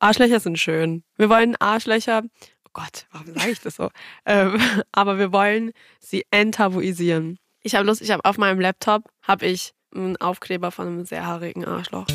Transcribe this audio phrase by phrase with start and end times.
[0.00, 1.04] Arschlöcher sind schön.
[1.18, 3.90] Wir wollen Arschlöcher, oh Gott, warum sage ich das so?
[4.24, 4.58] ähm,
[4.92, 7.38] aber wir wollen sie enttabuisieren.
[7.62, 11.26] Ich habe Lust, ich habe auf meinem Laptop habe ich einen Aufkleber von einem sehr
[11.26, 12.06] haarigen Arschloch.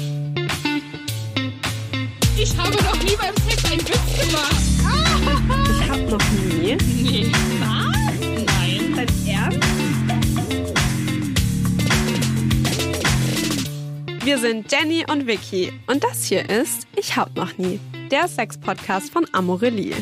[2.38, 4.56] Ich habe noch nie beim Sex einen Witz gemacht.
[5.70, 6.76] Ich habe noch nie.
[6.76, 7.55] Nee.
[14.26, 17.80] Wir sind Jenny und Vicky und das hier ist Ich hab noch nie,
[18.10, 19.96] der Sex-Podcast von Amorelie.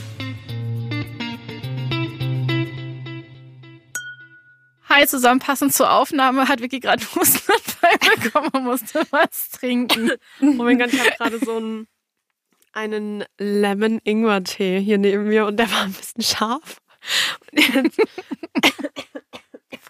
[4.88, 10.12] Hi zusammen, passend zur Aufnahme hat Vicky gerade Hustenanfall bekommen und musste was trinken.
[10.40, 11.88] Oh mein Gott, ich habe gerade so einen,
[12.72, 16.78] einen Lemon-Ingwer-Tee hier neben mir und der war ein bisschen scharf.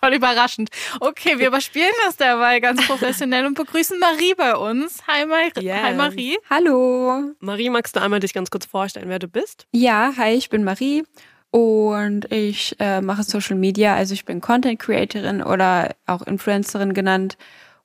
[0.03, 0.70] Voll überraschend.
[0.99, 5.02] Okay, wir überspielen das dabei ganz professionell und begrüßen Marie bei uns.
[5.07, 5.81] Hi, Mar Yes.
[5.81, 6.38] Hi Marie.
[6.49, 7.34] Hallo.
[7.39, 9.66] Marie, magst du einmal dich ganz kurz vorstellen, wer du bist?
[9.71, 11.05] Ja, hi, ich bin Marie
[11.52, 17.38] und ich äh, mache Social Media, also ich bin Content Creatorin oder auch Influencerin genannt.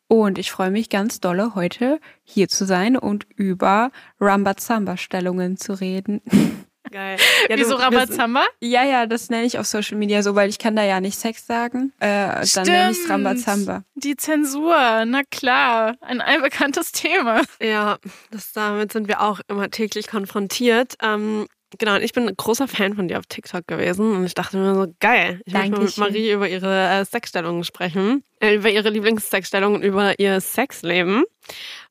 [0.09, 6.21] Und ich freue mich ganz dolle, heute hier zu sein und über Rambazamba-Stellungen zu reden.
[6.91, 7.19] Geil.
[7.49, 8.45] Wieso du- wir Rambazamba?
[8.61, 11.19] ja, ja, das nenne ich auf Social Media so, weil ich kann da ja nicht
[11.19, 11.93] Sex sagen.
[12.01, 13.83] Äh, dann nenne ich es Rambazamba.
[13.95, 17.43] Die Zensur, na klar, ein allbekanntes Thema.
[17.61, 17.99] Ja,
[18.31, 20.95] das, damit sind wir auch immer täglich konfrontiert.
[21.03, 21.47] Ähm,
[21.79, 24.57] genau, und ich bin ein großer Fan von dir auf TikTok gewesen und ich dachte
[24.57, 25.99] mir so, geil, ich möchte mal mit.
[25.99, 31.25] Marie über ihre äh, Sexstellungen sprechen, äh, über ihre Lieblingssexstellungen, über ihr Sexleben.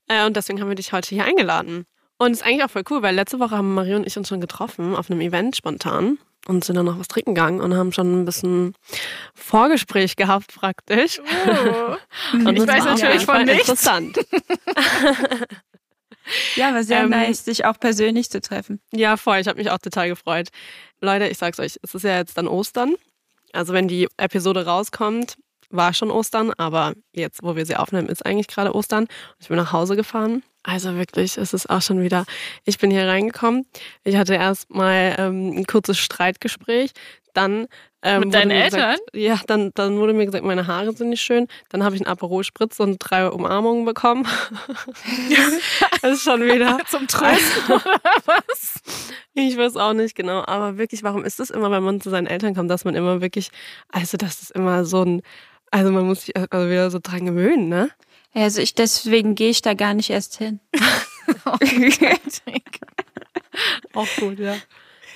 [0.08, 1.86] Äh, und deswegen haben wir dich heute hier eingeladen.
[2.18, 4.28] Und es ist eigentlich auch voll cool, weil letzte Woche haben Marie und ich uns
[4.28, 7.92] schon getroffen auf einem Event spontan und sind dann noch was trinken gegangen und haben
[7.92, 8.73] schon ein bisschen
[9.36, 11.20] Vorgespräch gehabt praktisch.
[11.20, 11.95] Oh.
[12.34, 13.70] Und Ich das weiß war natürlich von nichts.
[13.70, 14.20] Interessant.
[16.56, 18.82] Ja, aber sehr Ähm, nice, dich auch persönlich zu treffen.
[18.92, 19.38] Ja, voll.
[19.38, 20.50] Ich habe mich auch total gefreut.
[21.00, 22.95] Leute, ich sag's euch, es ist ja jetzt dann Ostern.
[23.54, 25.38] Also wenn die Episode rauskommt,
[25.70, 29.08] war schon Ostern, aber jetzt, wo wir sie aufnehmen, ist eigentlich gerade Ostern.
[29.39, 30.44] Ich bin nach Hause gefahren.
[30.64, 32.26] Also wirklich, es ist auch schon wieder.
[32.66, 33.66] Ich bin hier reingekommen.
[34.04, 36.92] Ich hatte erst mal ähm, ein kurzes Streitgespräch.
[37.33, 37.67] Dann
[38.08, 38.92] ähm, Mit deinen Eltern?
[38.92, 41.48] Gesagt, ja, dann, dann wurde mir gesagt, meine Haare sind nicht schön.
[41.70, 44.26] Dann habe ich einen Aperol Spritz und drei Umarmungen bekommen.
[46.02, 46.80] das ist schon wieder.
[46.88, 48.82] Zum Trösten oder was?
[49.34, 52.28] Ich weiß auch nicht genau, aber wirklich, warum ist es immer, wenn man zu seinen
[52.28, 53.49] Eltern kommt, dass man immer wirklich,
[53.89, 55.22] also das ist immer so ein,
[55.72, 57.89] also man muss sich also wieder so dran gewöhnen, ne?
[58.33, 60.60] Also ich, deswegen gehe ich da gar nicht erst hin.
[63.94, 64.55] Auch gut, ja.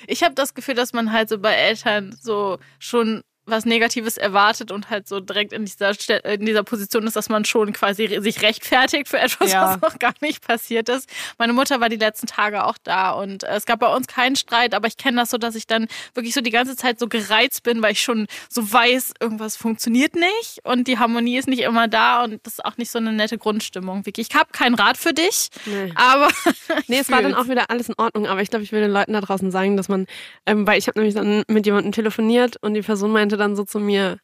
[0.06, 4.70] Ich habe das Gefühl, dass man halt so bei Eltern so schon was Negatives erwartet
[4.70, 5.92] und halt so direkt in dieser,
[6.24, 9.72] in dieser Position ist, dass man schon quasi sich rechtfertigt für etwas, Ja.
[9.74, 11.08] was noch gar nicht passiert ist.
[11.38, 14.36] Meine Mutter war die letzten Tage auch da und äh, es gab bei uns keinen
[14.36, 17.08] Streit, aber ich kenne das so, dass ich dann wirklich so die ganze Zeit so
[17.08, 21.62] gereizt bin, weil ich schon so weiß, irgendwas funktioniert nicht und die Harmonie ist nicht
[21.62, 24.06] immer da und das ist auch nicht so eine nette Grundstimmung.
[24.06, 25.92] Vicky, ich habe keinen Rat für dich, Nee.
[25.96, 26.28] aber
[26.86, 28.92] Nee, es war dann auch wieder alles in Ordnung, aber ich glaube, ich will den
[28.92, 30.06] Leuten da draußen sagen, dass man,
[30.46, 33.64] ähm, weil ich habe nämlich dann mit jemandem telefoniert und die Person meinte dann so
[33.64, 34.18] zu mir,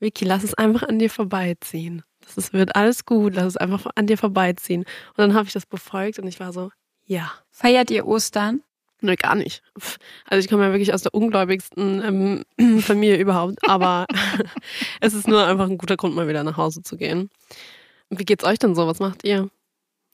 [0.00, 2.02] Vicky, lass es einfach an dir vorbeiziehen.
[2.20, 4.82] Das ist, wird alles gut, lass es einfach an dir vorbeiziehen.
[4.82, 6.70] Und dann habe ich das befolgt und ich war so,
[7.06, 7.32] ja.
[7.50, 8.62] Feiert ihr Ostern?
[9.00, 9.62] Nö, gar nicht.
[10.26, 14.06] Also ich komme ja wirklich aus der ungläubigsten ähm, Familie überhaupt, aber
[15.00, 17.28] es ist nur einfach ein guter Grund, mal wieder nach Hause zu gehen.
[18.08, 18.86] Wie geht's euch denn so?
[18.86, 19.50] Was macht ihr?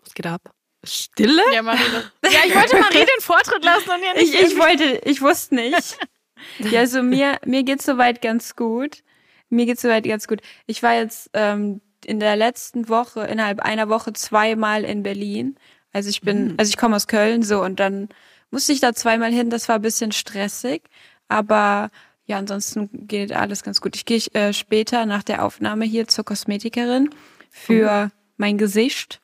[0.02, 0.52] Was geht ab?
[0.82, 1.42] Stille?
[1.52, 1.78] ja, Marie,
[2.24, 5.54] ja, ich wollte Marie den Vortritt lassen und ihr nicht Ich, ich wollte, ich wusste
[5.54, 5.98] nicht.
[6.70, 9.02] Ja, also mir, mir geht's soweit ganz gut.
[9.48, 10.40] Mir geht's soweit ganz gut.
[10.66, 15.56] Ich war jetzt ähm, in der letzten Woche, innerhalb einer Woche zweimal in Berlin.
[15.92, 18.08] Also ich bin, also ich komme aus Köln so und dann
[18.50, 19.50] musste ich da zweimal hin.
[19.50, 20.82] Das war ein bisschen stressig,
[21.28, 21.90] aber
[22.26, 23.96] ja, ansonsten geht alles ganz gut.
[23.96, 27.10] Ich gehe äh, später nach der Aufnahme hier zur Kosmetikerin
[27.50, 29.20] für mein Gesicht.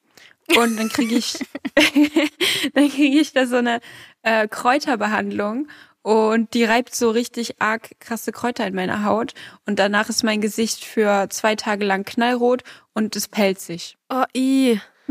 [0.56, 1.38] Und dann kriege ich,
[2.74, 3.80] dann kriege ich da so eine
[4.22, 5.68] äh, Kräuterbehandlung
[6.06, 9.34] und die reibt so richtig arg krasse Kräuter in meiner Haut
[9.66, 12.62] und danach ist mein Gesicht für zwei Tage lang knallrot
[12.94, 13.96] und es pelzig.
[14.08, 14.80] Oh, i.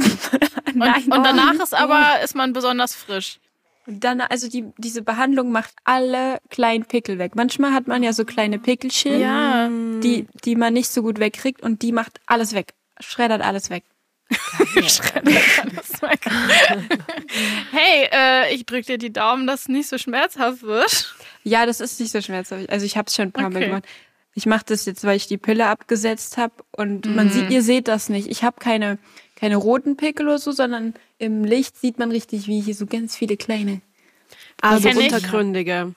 [0.74, 3.40] Und, und danach ist aber ist man besonders frisch.
[3.88, 7.36] Und dann, also die, diese Behandlung macht alle kleinen Pickel weg.
[7.36, 9.70] Manchmal hat man ja so kleine Pickelchen, Ja.
[9.70, 12.74] die, die man nicht so gut wegkriegt und die macht alles weg.
[13.00, 13.84] Schreddert alles weg.
[17.72, 21.16] hey, äh, ich drück dir die Daumen, dass es nicht so schmerzhaft wird.
[21.44, 22.69] Ja, das ist nicht so schmerzhaft.
[22.69, 23.66] Also ich habe es schon ein paar Mal Okay.
[23.66, 23.83] gemacht.
[24.33, 27.31] Ich mache das jetzt, weil ich die Pille abgesetzt habe und man Mhm.
[27.31, 28.27] sieht, ihr seht das nicht.
[28.27, 28.98] Ich habe keine
[29.36, 33.18] keine roten Pickel oder so, sondern im Licht sieht man richtig, wie hier so ganz
[33.18, 33.81] viele kleine.
[34.62, 35.94] Also untergründige.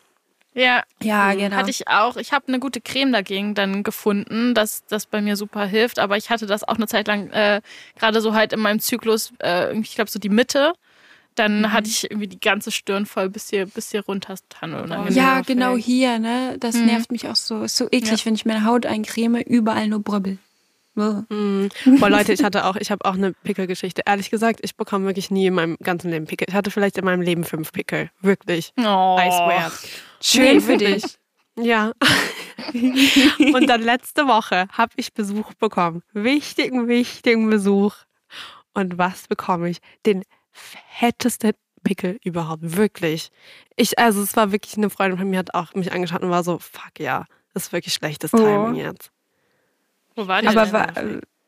[0.58, 1.56] Ja, Ja, genau.
[1.56, 2.16] hatte ich auch.
[2.16, 5.98] Ich habe eine gute Creme dagegen dann gefunden, dass das bei mir super hilft.
[5.98, 7.60] Aber ich hatte das auch eine Zeit lang, äh,
[7.98, 10.72] gerade so halt in meinem Zyklus, äh, irgendwie, ich glaube so die Mitte.
[11.36, 11.72] Dann Mhm.
[11.72, 14.74] hatte ich irgendwie die ganze Stirn voll, bis hier, bis hier runter stand.
[14.74, 15.14] unangenehm.
[15.16, 16.56] ja, genau hier, ne?
[16.58, 16.86] Das Mhm.
[16.86, 17.62] nervt mich auch so.
[17.62, 20.38] Ist so eklig, wenn ich meine Haut eincreme, überall nur Bröbbel.
[20.96, 21.22] Bäh.
[21.28, 21.68] Mhm.
[22.00, 24.02] Boah, Leute, ich hatte auch, ich habe auch eine Pickelgeschichte.
[24.04, 26.46] Ehrlich gesagt, ich bekomme wirklich nie in meinem ganzen Leben Pickel.
[26.48, 28.10] Ich hatte vielleicht in meinem Leben fünf Pickel.
[28.20, 28.72] Wirklich.
[28.76, 29.16] Oh.
[29.20, 29.70] I swear.
[30.20, 31.04] Schön Nee, für dich.
[31.56, 31.92] Ja.
[32.72, 36.02] Und dann letzte Woche habe ich Besuch bekommen.
[36.12, 37.94] Wichtigen, wichtigen Besuch.
[38.74, 39.78] Und was bekomme ich?
[40.06, 40.22] Den
[40.52, 42.76] fettesten Pickel überhaupt.
[42.76, 43.30] Wirklich.
[43.76, 46.44] Ich, also es war wirklich eine Freundin von mir, hat auch mich angeschaut und war
[46.44, 47.24] so, fuck ja,
[47.54, 48.36] das ist wirklich schlechtes Oh.
[48.38, 49.10] Timing jetzt.
[50.14, 50.92] Wo war die Aber war,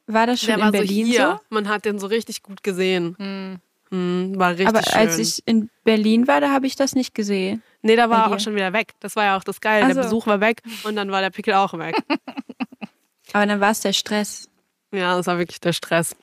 [0.07, 1.41] war das schon Der in Berlin so so?
[1.51, 3.17] Man hat den so richtig gut gesehen.
[3.19, 3.61] Hm.
[3.91, 4.95] Hm, war richtig Aber schön.
[4.95, 7.63] als ich in Berlin war, da habe ich das nicht gesehen.
[7.83, 8.93] nee, da war er auch schon wieder weg.
[9.01, 9.87] Das war ja auch das Geile.
[9.87, 10.03] Ach Der.
[10.03, 11.97] Besuch war weg und dann war der Pickel auch weg.
[13.33, 14.49] Aber dann war es der Stress.
[14.93, 16.17] Ja, das war wirklich der Stress.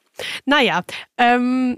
[0.45, 0.81] Naja,
[1.17, 1.77] ähm,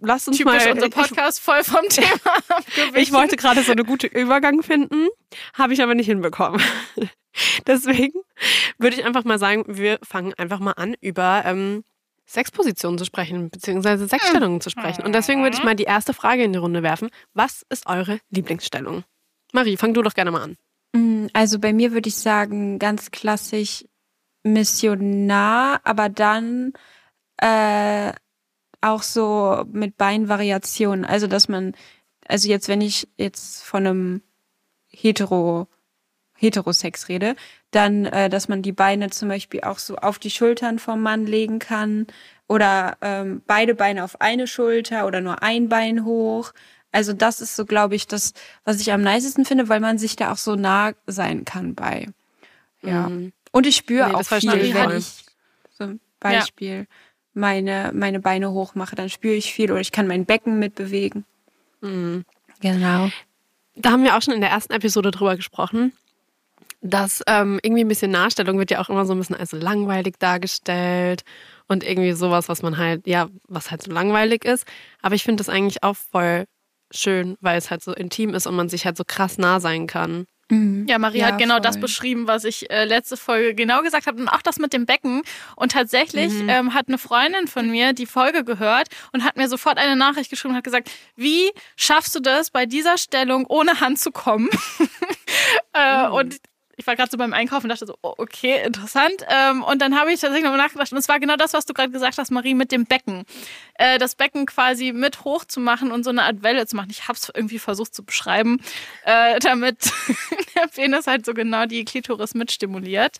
[0.00, 0.72] lass uns Typisch mal.
[0.72, 2.16] unser Podcast voll vom Thema
[2.94, 5.08] Ich, ich wollte gerade so eine gute Übergang finden,
[5.54, 6.60] habe ich aber nicht hinbekommen.
[7.66, 8.18] Deswegen
[8.78, 11.84] würde ich einfach mal sagen, wir fangen einfach mal an, über ähm,
[12.28, 15.02] Sexpositionen zu sprechen, beziehungsweise Sexstellungen zu sprechen.
[15.02, 17.08] Und deswegen würde ich mal die erste Frage in die Runde werfen.
[17.32, 19.04] Was ist eure Lieblingsstellung?
[19.52, 20.56] Marie, fang du doch gerne mal an.
[20.92, 23.86] Mm, Also bei mir würde ich sagen, ganz klassisch
[24.42, 26.74] Missionar, aber dann
[27.38, 28.12] äh,
[28.82, 31.06] auch so mit Beinvariationen.
[31.06, 31.74] Also dass man,
[32.26, 34.22] also jetzt, wenn ich jetzt von einem
[34.88, 35.66] Hetero,
[36.38, 37.36] Heterosex rede,
[37.70, 41.26] dann, äh, dass man die Beine zum Beispiel auch so auf die Schultern vom Mann
[41.26, 42.06] legen kann
[42.46, 46.52] oder ähm, beide Beine auf eine Schulter oder nur ein Bein hoch.
[46.92, 48.32] Also das ist so, glaube ich, das,
[48.64, 52.06] was ich am nicesten finde, weil man sich da auch so nah sein kann bei.
[52.82, 53.08] Ja.
[53.08, 53.32] Mhm.
[53.52, 55.24] Und ich spüre Nee, auch viel, wenn ich
[55.76, 56.86] zum Beispiel
[57.34, 61.24] meine, meine Beine hochmache, dann spüre ich viel oder ich kann mein Becken mitbewegen.
[61.80, 62.24] Mhm.
[62.60, 63.10] Genau.
[63.76, 65.92] Da haben wir auch schon in der ersten Episode drüber gesprochen,
[66.80, 70.16] dass ähm, irgendwie ein bisschen Nachstellung wird ja auch immer so ein bisschen als langweilig
[70.18, 71.22] dargestellt
[71.66, 74.64] und irgendwie sowas, was man halt, ja, was halt so langweilig ist.
[75.02, 76.44] Aber ich finde das eigentlich auch voll
[76.92, 79.86] schön, weil es halt so intim ist und man sich halt so krass nah sein
[79.86, 80.26] kann.
[80.50, 81.82] Ja, Marie Ja, hat genau das voll.
[81.82, 84.18] beschrieben, was ich äh, letzte Folge genau gesagt habe.
[84.18, 85.20] Und auch das mit dem Becken.
[85.56, 86.48] Und tatsächlich Mhm.
[86.48, 90.30] ähm, hat eine Freundin von mir die Folge gehört und hat mir sofort eine Nachricht
[90.30, 94.48] geschrieben und hat gesagt, wie schaffst du das, bei dieser Stellung ohne Hand zu kommen?
[95.74, 96.12] äh, Mhm.
[96.14, 96.36] Und
[96.78, 99.26] ich war gerade so beim Einkaufen und dachte so, oh, okay, interessant.
[99.28, 100.92] Ähm, und dann habe ich tatsächlich nochmal nachgedacht.
[100.92, 103.24] Und es war genau das, was du gerade gesagt hast, Marie, mit dem Becken.
[103.74, 106.90] Äh, das Becken quasi mit hoch zu machen und so eine Art Welle zu machen.
[106.90, 108.60] Ich habe es irgendwie versucht zu beschreiben,
[109.04, 109.90] äh, damit
[110.54, 113.16] der Penis halt so genau die Klitoris mitstimuliert.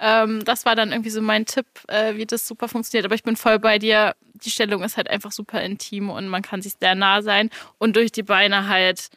[0.00, 3.06] Ähm, das war dann irgendwie so mein Tipp, äh, wie das super funktioniert.
[3.06, 4.14] Aber ich bin voll bei dir.
[4.34, 7.96] Die Stellung ist halt einfach super intim und man kann sich sehr nah sein und
[7.96, 9.10] durch die Beine halt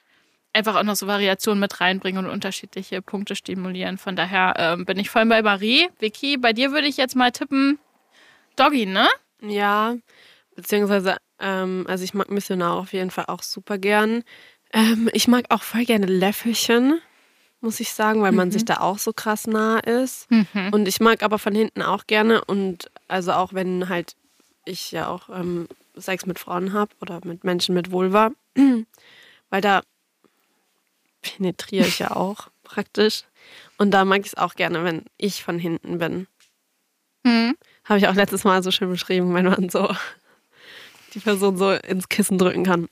[0.53, 3.97] einfach auch noch so Variationen mit reinbringen und unterschiedliche Punkte stimulieren.
[3.97, 5.89] Von daher ähm, bin ich voll bei Marie.
[5.99, 7.79] Vicky, bei dir würde ich jetzt mal tippen,
[8.55, 9.07] Doggy, ne?
[9.41, 9.95] Ja,
[10.55, 14.23] beziehungsweise, ähm, also ich mag Missionar auf jeden Fall auch super gern.
[14.71, 16.99] Ähm, ich mag auch voll gerne Löffelchen,
[17.61, 20.27] muss ich sagen, weil man sich da auch so krass nah ist.
[20.71, 24.15] Und ich mag aber von hinten auch gerne und also auch wenn halt
[24.65, 28.31] ich ja auch ähm, Sex mit Frauen habe oder mit Menschen mit Vulva,
[29.49, 29.81] weil da
[31.23, 33.23] penetriere ich ja auch praktisch.
[33.77, 36.27] Und da mag ich es auch gerne, wenn ich von hinten bin.
[37.23, 37.55] Mhm.
[37.85, 39.93] Habe ich auch letztes Mal so schön beschrieben, wenn man so
[41.13, 42.87] die Person so ins Kissen drücken kann.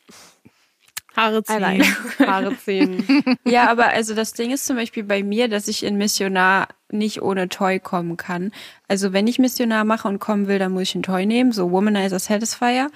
[1.16, 1.84] Haare ziehen.
[2.20, 3.24] Haare ziehen.
[3.46, 7.22] Ja, aber also das Ding ist zum Beispiel bei mir, dass ich in Missionar nicht
[7.22, 8.52] ohne Toy kommen kann.
[8.88, 11.72] Also wenn ich Missionar mache und kommen will, dann muss ich ein Toy nehmen, so
[11.72, 12.90] Womanizer Satisfier.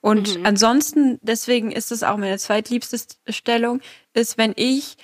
[0.00, 3.80] Und ansonsten, deswegen ist es auch meine zweitliebste Stellung,
[4.14, 4.96] ist, wenn ich,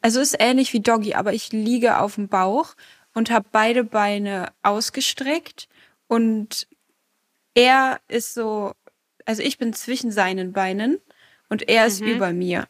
[0.00, 2.74] also ist ähnlich wie Doggy, aber ich liege auf dem Bauch
[3.14, 5.68] und habe beide Beine ausgestreckt
[6.08, 6.66] und
[7.54, 8.72] er ist so,
[9.26, 10.98] also ich bin zwischen seinen Beinen
[11.48, 12.66] und er ist über mir.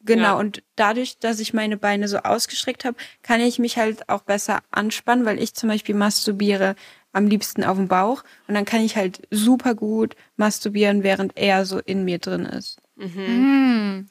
[0.00, 0.34] Genau, Ja.
[0.34, 4.60] und dadurch, dass ich meine Beine so ausgestreckt habe, kann ich mich halt auch besser
[4.70, 6.76] anspannen, weil ich zum Beispiel masturbiere
[7.12, 11.64] am liebsten auf dem Bauch und dann kann ich halt super gut masturbieren, während er
[11.64, 12.80] so in mir drin ist.
[12.96, 14.08] Mhm.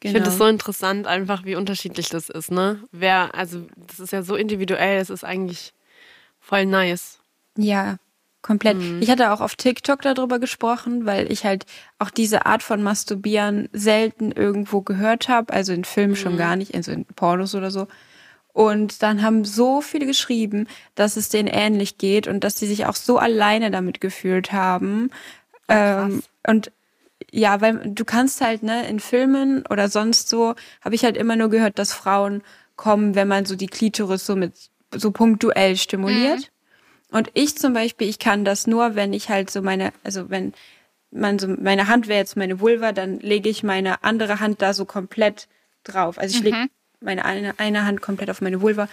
[0.00, 2.84] Ich finde es so interessant, einfach wie unterschiedlich das ist, ne?
[2.92, 5.74] Wer, also das ist ja so individuell, es ist eigentlich
[6.38, 7.18] voll nice.
[7.56, 7.96] Ja,
[8.42, 8.78] komplett.
[8.78, 9.02] Mhm.
[9.02, 11.66] Ich hatte auch auf TikTok darüber gesprochen, weil ich halt
[11.98, 16.38] auch diese Art von Masturbieren selten irgendwo gehört habe, also in Filmen schon Mhm.
[16.38, 17.88] gar nicht, also in Pornos oder so.
[18.58, 22.86] Und dann haben so viele geschrieben, dass es denen ähnlich geht und dass sie sich
[22.86, 25.10] auch so alleine damit gefühlt haben.
[25.68, 26.72] ähm, und
[27.30, 31.36] ja, weil du kannst halt, ne, in Filmen oder sonst so, habe ich halt immer
[31.36, 32.42] nur gehört, dass Frauen
[32.74, 34.54] kommen, wenn man so die Klitoris so mit
[34.92, 36.50] so punktuell stimuliert.
[37.12, 40.52] Und ich zum Beispiel, ich kann das nur, wenn ich halt so meine, also wenn
[41.12, 44.74] man so, meine Hand wäre jetzt meine Vulva, dann lege ich meine andere Hand da
[44.74, 45.46] so komplett
[45.84, 46.18] drauf.
[46.18, 46.56] Also ich lege
[47.00, 48.88] meine eine, eine Hand komplett auf meine Vulva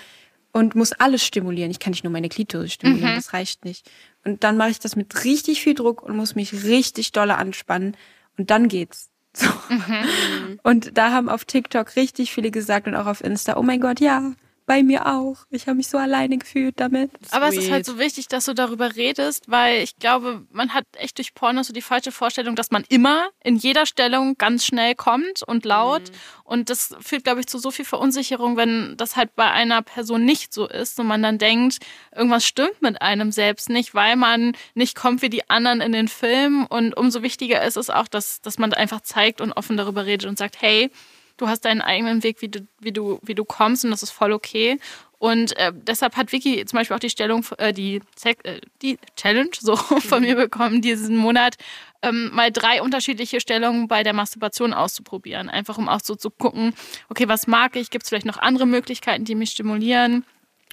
[0.52, 1.72] und muss alles stimulieren.
[1.72, 3.90] Ich kann nicht nur meine Klitoris stimulieren, das reicht nicht.
[4.24, 7.98] Und dann mache ich das mit richtig viel Druck und muss mich richtig dolle anspannen
[8.38, 9.10] und dann geht's.
[9.34, 9.50] So.
[10.64, 14.00] Und da haben auf TikTok richtig viele gesagt und auch auf Insta, oh mein Gott,
[14.00, 14.32] ja,
[14.66, 15.46] bei mir auch.
[15.50, 17.12] Ich habe mich so alleine gefühlt damit.
[17.32, 17.96] Aber es ist halt Sweet.
[17.96, 21.74] so wichtig, dass du darüber redest, weil ich glaube, man hat echt durch Porno so
[21.74, 26.04] die falsche Vorstellung, dass man immer in jeder Stellung ganz schnell kommt und laut.
[26.44, 30.26] Und das führt, glaube ich, zu so viel Verunsicherung, wenn das halt bei einer Person
[30.26, 31.78] nicht so ist und man dann denkt,
[32.16, 36.08] irgendwas stimmt mit einem selbst nicht, weil man nicht kommt wie die anderen in den
[36.08, 36.66] Filmen.
[36.66, 40.28] Und umso wichtiger ist es auch, dass, dass man einfach zeigt und offen darüber redet
[40.28, 40.92] und sagt, hey,
[41.38, 44.12] du hast deinen eigenen Weg, wie du, wie du, wie du kommst und das ist
[44.12, 44.80] voll okay.
[45.18, 49.50] Und äh, deshalb hat Vicky zum Beispiel auch die Stellung, äh, die, äh, die Challenge
[49.58, 51.56] so von mir bekommen, diesen Monat
[52.02, 55.50] ähm, mal drei unterschiedliche Stellungen bei der Masturbation auszuprobieren.
[55.50, 56.74] Einfach um auch so zu gucken,
[57.10, 57.90] okay, was mag ich?
[57.90, 60.26] Gibt es vielleicht noch andere Möglichkeiten, die mich stimulieren?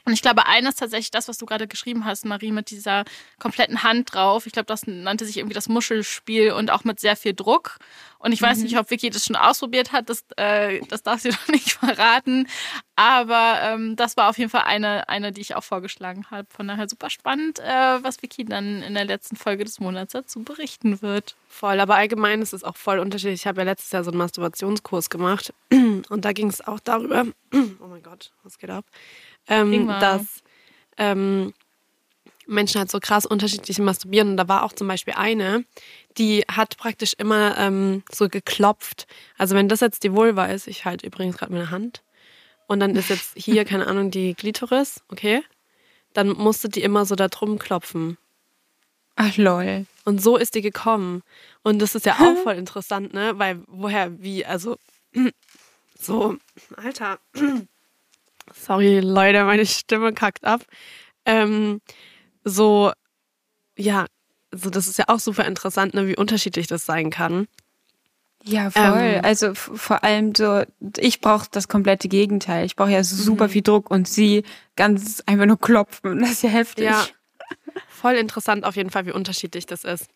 [0.04, 3.04] Und ich glaube, eines tatsächlich das, was du gerade geschrieben hast, Marie, mit dieser
[3.38, 4.46] kompletten Hand drauf.
[4.46, 7.78] Ich glaube, das nannte sich irgendwie das Muschelspiel und auch mit sehr viel Druck.
[8.18, 10.08] Und ich weiß nicht, ob Vicky das schon ausprobiert hat.
[10.08, 12.48] Das, äh, das darf sie noch nicht verraten.
[12.94, 16.46] Aber ähm, das war auf jeden Fall eine, eine, die ich auch vorgeschlagen habe.
[16.50, 20.44] Von daher super spannend, äh, was Vicky dann in der letzten Folge des Monats dazu
[20.44, 21.34] berichten wird.
[21.48, 23.40] Voll, aber allgemein ist es auch voll unterschiedlich.
[23.40, 27.26] Ich habe ja letztes Jahr so einen Masturbationskurs gemacht und da ging es auch darüber,
[27.52, 28.84] oh mein Gott, was geht ab,
[29.48, 30.42] ähm, dass
[30.98, 31.52] ähm,
[32.46, 34.30] Menschen halt so krass unterschiedlich masturbieren.
[34.30, 35.64] Und da war auch zum Beispiel eine,
[36.18, 39.06] die hat praktisch immer ähm, so geklopft.
[39.38, 42.02] Also wenn das jetzt die Vulva ist, ich halte übrigens gerade meine Hand
[42.66, 45.42] und dann ist jetzt hier, keine Ahnung, die Glitoris, okay,
[46.12, 48.18] dann musste die immer so da drum klopfen.
[49.16, 49.86] Ach lol.
[50.04, 51.22] Und so ist die gekommen.
[51.62, 53.38] Und das ist ja auch voll interessant, ne?
[53.38, 54.76] Weil woher, wie, also
[55.98, 56.36] so,
[56.76, 57.18] Alter.
[58.54, 60.62] Sorry, Leute, meine Stimme kackt ab.
[61.24, 61.80] Ähm,
[62.44, 62.92] so,
[63.76, 64.06] ja,
[64.50, 67.48] so das ist ja auch super interessant, ne, wie unterschiedlich das sein kann.
[68.44, 68.82] Ja, voll.
[68.82, 69.24] Ähm.
[69.24, 70.62] also vor allem so,
[70.98, 72.66] ich brauche das komplette Gegenteil.
[72.66, 74.42] Ich brauche ja super viel Druck und sie
[74.74, 76.18] ganz einfach nur klopfen.
[76.20, 76.84] Das ist ja heftig.
[76.86, 77.06] Ja.
[77.88, 80.08] Voll interessant auf jeden Fall, wie unterschiedlich das ist.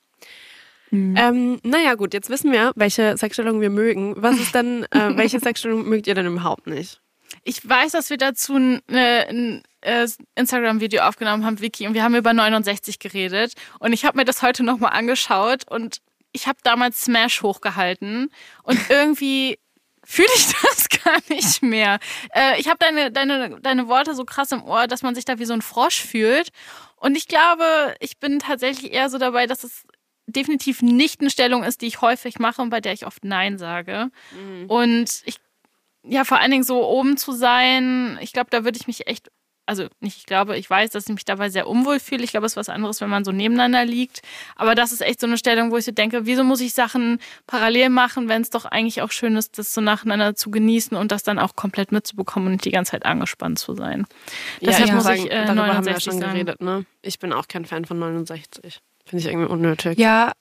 [0.91, 1.15] Mhm.
[1.17, 4.15] Ähm, naja, gut, jetzt wissen wir, welche Sexstellung wir mögen.
[4.17, 7.01] Was ist denn, äh, welche Sexstellung mögt ihr denn überhaupt nicht?
[7.49, 12.17] Ich weiß, dass wir dazu ein, ein äh, Instagram-Video aufgenommen haben, Vicky, und wir haben
[12.17, 13.53] über 69 geredet.
[13.79, 15.99] Und ich habe mir das heute nochmal angeschaut und
[16.33, 18.33] ich habe damals Smash hochgehalten
[18.65, 19.61] und irgendwie
[20.03, 22.01] fühle ich das gar nicht mehr.
[22.35, 25.39] Äh, ich habe deine, deine, deine Worte so krass im Ohr, dass man sich da
[25.39, 26.49] wie so ein Frosch fühlt.
[26.97, 29.85] Und ich glaube, ich bin tatsächlich eher so dabei, dass es
[30.27, 33.57] definitiv nicht eine Stellung ist, die ich häufig mache und bei der ich oft Nein
[33.59, 34.11] sage.
[34.67, 35.37] Und ich
[36.09, 39.29] ja, vor allen Dingen so oben zu sein, ich glaube, da würde ich mich echt,
[39.67, 42.23] also nicht, ich glaube, ich weiß, dass ich mich dabei sehr unwohl fühle.
[42.23, 44.23] Ich glaube, es ist was anderes, wenn man so nebeneinander liegt.
[44.55, 47.19] Aber das ist echt so eine Stellung, wo ich so denke, wieso muss ich Sachen
[47.49, 51.11] parallel machen, wenn es doch eigentlich auch schön ist, das so nacheinander zu genießen und
[51.11, 54.07] das dann auch komplett mitzubekommen und nicht die ganze Zeit angespannt zu sein.
[54.61, 56.33] Deshalb ich muss sagen, ich äh, darüber haben wir ja 69 schon sagen.
[56.33, 56.87] geredet, ne?
[57.03, 58.81] Ich bin auch kein Fan von 69.
[59.05, 59.99] Finde ich irgendwie unnötig.
[59.99, 60.33] Ja,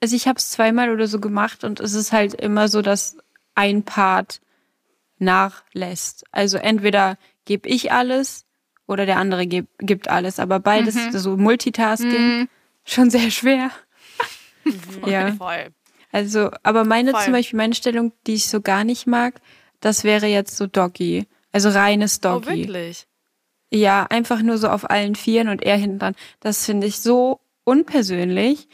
[0.00, 3.16] also ich habe es zweimal oder so gemacht und es ist halt immer so, dass
[3.56, 4.40] ein Part
[5.20, 6.24] nachlässt.
[6.32, 8.44] Also entweder gebe ich alles
[8.86, 12.48] oder der andere geb, gibt alles, aber beides so Multitasking
[12.84, 13.70] schon sehr schwer.
[15.06, 15.32] ja.
[15.32, 15.68] Voll.
[16.10, 17.22] Also, aber meine Voll.
[17.24, 19.40] zum Beispiel, meine Stellung, die ich so gar nicht mag,
[19.80, 21.26] das wäre jetzt so Doggy.
[21.52, 22.46] Also reines Oh, Doggy.
[22.66, 23.06] wirklich?
[23.70, 26.14] Ja, einfach nur so auf allen Vieren und er hinten dran.
[26.40, 28.68] Das finde ich so unpersönlich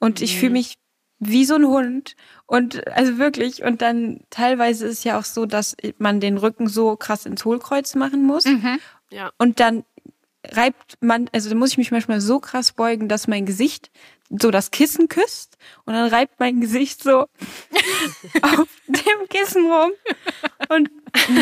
[0.00, 0.74] und ich fühle mich
[1.20, 2.16] wie so ein Hund.
[2.46, 6.96] Und also wirklich und dann teilweise ist ja auch so, dass man den Rücken so
[6.96, 8.44] krass ins Hohlkreuz machen muss.
[9.12, 9.32] Ja.
[9.38, 9.84] und dann
[10.46, 13.90] reibt man, also da muss ich mich manchmal so krass beugen, dass mein Gesicht
[14.30, 15.58] so das Kissen küsst.
[15.84, 17.20] Und dann reibt mein Gesicht so
[18.42, 19.90] auf dem Kissen rum.
[20.68, 20.90] Und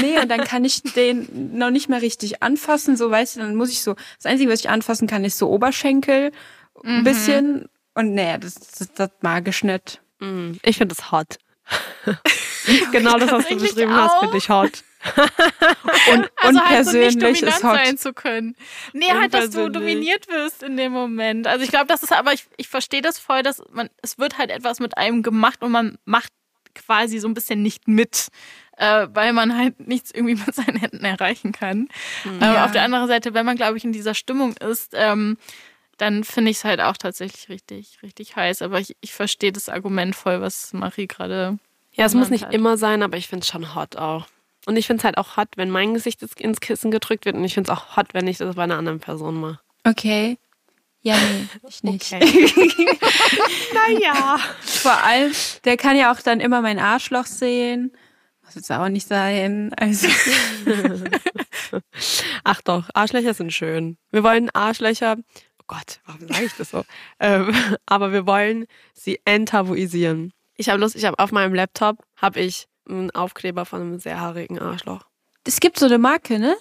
[0.01, 3.55] nee, und dann kann ich den noch nicht mehr richtig anfassen, so weißt du, dann
[3.55, 6.33] muss ich so, das Einzige, was ich anfassen kann, ist so Oberschenkel
[6.83, 7.69] ein bisschen.
[7.99, 10.01] Und nee, das, das, das mag ich nicht.
[10.21, 11.39] Mm, Ich finde es hot.
[12.93, 14.21] genau das, was du beschrieben hast, auch.
[14.21, 14.85] finde ich hot.
[16.13, 17.75] Und, Also halt so nicht dominant ist hot.
[17.77, 18.57] sein zu können.
[18.93, 21.47] Nee, halt, dass du dominiert wirst in dem Moment.
[21.47, 24.39] Also ich glaube, das ist aber, ich, ich verstehe das voll, dass man, es wird
[24.39, 26.33] halt etwas mit einem gemacht und man macht
[26.75, 28.29] quasi so ein bisschen nicht mit,
[28.77, 31.89] äh, weil man halt nichts irgendwie mit seinen Händen erreichen kann.
[32.41, 32.65] Aber Ja.
[32.65, 35.37] auf der anderen Seite, wenn man, glaube ich, in dieser Stimmung ist, ähm,
[35.99, 38.63] dann finde ich es halt auch tatsächlich richtig, richtig heiß.
[38.63, 41.59] Aber ich, ich verstehe das Argument voll, was Marie gerade.
[41.93, 42.55] Ja, es muss nicht hat.
[42.55, 44.27] immer sein, aber ich finde es schon hot auch.
[44.67, 47.37] Und ich finde es halt auch hot, wenn mein Gesicht ins- ins Kissen gedrückt wird.
[47.37, 49.61] Und ich finde es auch hot, wenn ich das bei einer anderen Person mache.
[49.85, 50.39] Okay.
[51.03, 52.11] Ja, nee, ich nicht.
[53.73, 54.39] Naja.
[54.61, 55.33] Vor allem,
[55.65, 57.93] der kann ja auch dann immer mein Arschloch sehen.
[58.45, 59.73] Muss jetzt auch nicht sein.
[59.79, 60.09] Also,
[62.45, 63.99] Ach doch, Arschlöcher sind schön.
[64.11, 65.17] Wir wollen Arschlöcher,
[65.69, 66.85] Gott, warum sage ich das so?
[67.21, 67.55] Ähm,
[67.87, 70.33] aber wir wollen sie enttabuisieren.
[70.57, 74.19] Ich habe Lust, ich habe auf meinem Laptop habe ich einen Aufkleber von einem sehr
[74.21, 75.05] haarigen Arschloch.
[75.45, 76.57] es gibt so eine Marke, ne?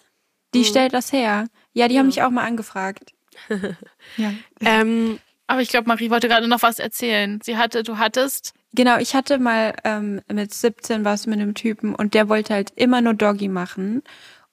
[0.54, 0.64] Die Mhm.
[0.66, 1.48] stellt das her.
[1.74, 3.12] Ja, die haben mich auch mal angefragt.
[4.18, 4.34] ja.
[4.62, 7.40] Ähm, Aber ich glaube, Marie wollte gerade noch was erzählen.
[7.42, 8.54] Sie hatte, du hattest.
[8.74, 12.72] Genau, ich hatte mal ähm, mit 17 was mit einem Typen und der wollte halt
[12.76, 14.04] immer nur Doggy machen.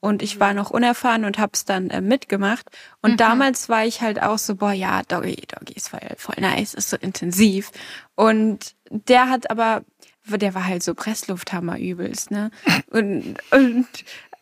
[0.05, 2.71] Und ich war noch unerfahren und hab's dann äh, mitgemacht.
[3.01, 6.75] Und damals war ich halt auch so, boah, ja, Doggy, Doggy ist voll, voll nice,
[6.75, 7.71] ist so intensiv.
[8.15, 9.83] Und der hat aber,
[10.27, 12.51] der war halt so Presslufthammer übelst, ne?
[12.91, 13.87] Und, und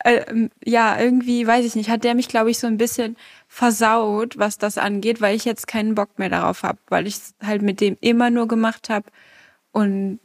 [0.00, 3.16] äh, ja, irgendwie, weiß ich nicht, hat der mich, glaube ich, so ein bisschen
[3.47, 7.62] versaut, was das angeht, weil ich jetzt keinen Bock mehr darauf habe, weil ich halt
[7.62, 9.07] mit dem immer nur gemacht habe.
[9.71, 10.19] Und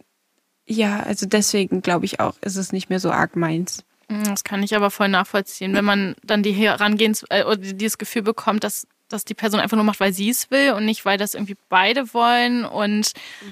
[0.66, 3.84] ja, also deswegen glaube ich auch, ist es nicht mehr so arg meins.
[4.10, 7.98] Hm, Das kann ich aber voll nachvollziehen, wenn man dann die Herangehens äh, oder dieses
[7.98, 11.06] Gefühl bekommt, dass, dass die Person einfach nur macht, weil sie es will und nicht,
[11.06, 13.12] weil das irgendwie beide wollen und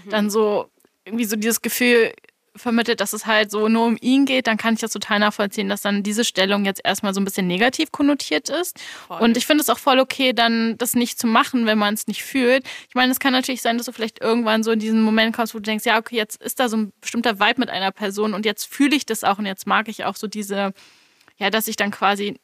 [0.09, 0.69] dann so
[1.05, 2.13] irgendwie so dieses Gefühl
[2.55, 5.69] vermittelt, dass es halt so nur um ihn geht, dann kann ich das total nachvollziehen,
[5.69, 8.79] dass dann diese Stellung jetzt erstmal so ein bisschen negativ konnotiert ist.
[9.19, 12.07] Und ich finde es auch voll okay, dann das nicht zu machen, wenn man es
[12.07, 12.65] nicht fühlt.
[12.87, 15.53] Ich meine, es kann natürlich sein, dass du vielleicht irgendwann so in diesen Moment kommst,
[15.53, 18.33] wo du denkst, ja, okay, jetzt ist da so ein bestimmter Vibe mit einer Person
[18.33, 20.73] und jetzt fühle ich das auch und jetzt mag ich auch so diese,
[21.37, 22.39] ja, dass ich dann quasi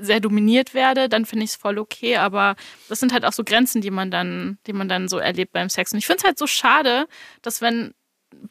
[0.00, 2.56] sehr dominiert werde, dann finde ich es voll okay, aber
[2.88, 5.68] das sind halt auch so Grenzen, die man dann, die man dann so erlebt beim
[5.68, 5.92] Sex.
[5.92, 7.06] Und ich finde es halt so schade,
[7.42, 7.94] dass wenn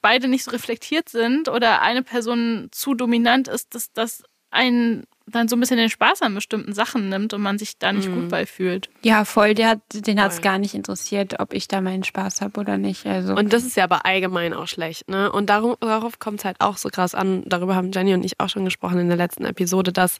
[0.01, 5.47] beide nicht so reflektiert sind oder eine Person zu dominant ist, dass das einen dann
[5.47, 8.29] so ein bisschen den Spaß an bestimmten Sachen nimmt und man sich da nicht gut
[8.29, 8.89] bei fühlt.
[9.03, 10.43] Ja, voll, der hat, den hat's Voll.
[10.43, 13.07] gar nicht interessiert, ob ich da meinen Spaß habe oder nicht.
[13.07, 15.31] Also und das ist ja aber allgemein auch schlecht, ne?
[15.31, 17.43] Und darum, darauf kommt es halt auch so krass an.
[17.47, 20.19] Darüber haben Jenny und ich auch schon gesprochen in der letzten Episode, dass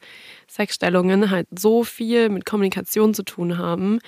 [0.50, 4.00] Sexstellungen halt so viel mit Kommunikation zu tun haben,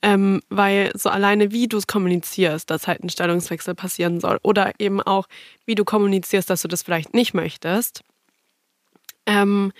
[0.00, 4.72] ähm, weil so alleine wie du es kommunizierst, dass halt ein Stellungswechsel passieren soll oder
[4.78, 5.26] eben auch
[5.66, 8.00] wie du kommunizierst, dass du das vielleicht nicht möchtest.
[9.26, 9.72] Ähm,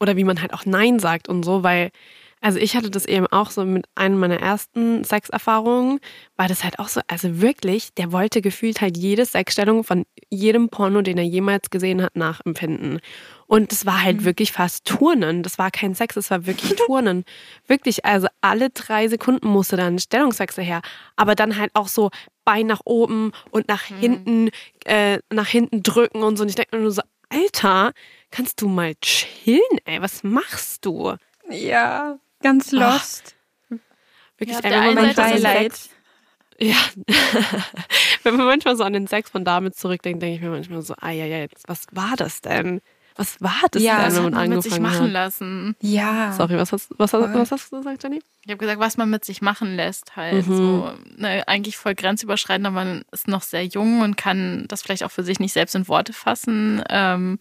[0.00, 1.90] oder wie man halt auch Nein sagt und so, weil,
[2.40, 6.00] also ich hatte das eben auch so mit einer meiner ersten Sexerfahrungen,
[6.36, 10.70] war das halt auch so, also wirklich, der wollte gefühlt halt jede Sexstellung von jedem
[10.70, 13.00] Porno, den er jemals gesehen hat, nachempfinden.
[13.46, 15.42] Und das war halt wirklich fast Turnen.
[15.42, 17.24] Das war kein Sex, das war wirklich Turnen.
[17.66, 20.82] wirklich, also alle drei Sekunden musste da ein Stellungswechsel her.
[21.16, 22.10] Aber dann halt auch so
[22.44, 24.50] Bein nach oben und nach hinten,
[24.84, 26.42] äh, nach hinten drücken und so.
[26.42, 27.92] Und ich denke mir nur so, Alter,
[28.30, 30.00] kannst du mal chillen, ey?
[30.02, 31.14] Was machst du?
[31.50, 33.34] ja, ganz lost.
[34.38, 35.72] Wirklich, Ja, ist Highlight.
[35.74, 35.90] Sex,
[36.58, 36.76] ja,
[38.22, 40.94] wenn man manchmal so an den Sex von damit zurückdenkt, denke ich mir manchmal so,
[41.00, 42.80] ah ja, ja, was war das denn?
[43.16, 45.12] Was war das Ja, denn, wenn hat man man mit sich angefangen machen hat?
[45.12, 45.76] lassen.
[45.80, 46.32] Ja.
[46.32, 48.20] Sorry, was hast, was, hast, was hast du gesagt, Jenny?
[48.44, 50.56] Ich habe gesagt, was man mit sich machen lässt, halt Mhm.
[50.56, 55.02] so ne, eigentlich voll grenzüberschreitend, aber man ist noch sehr jung und kann das vielleicht
[55.04, 56.82] auch für sich nicht selbst in Worte fassen.
[56.88, 57.38] Ähm,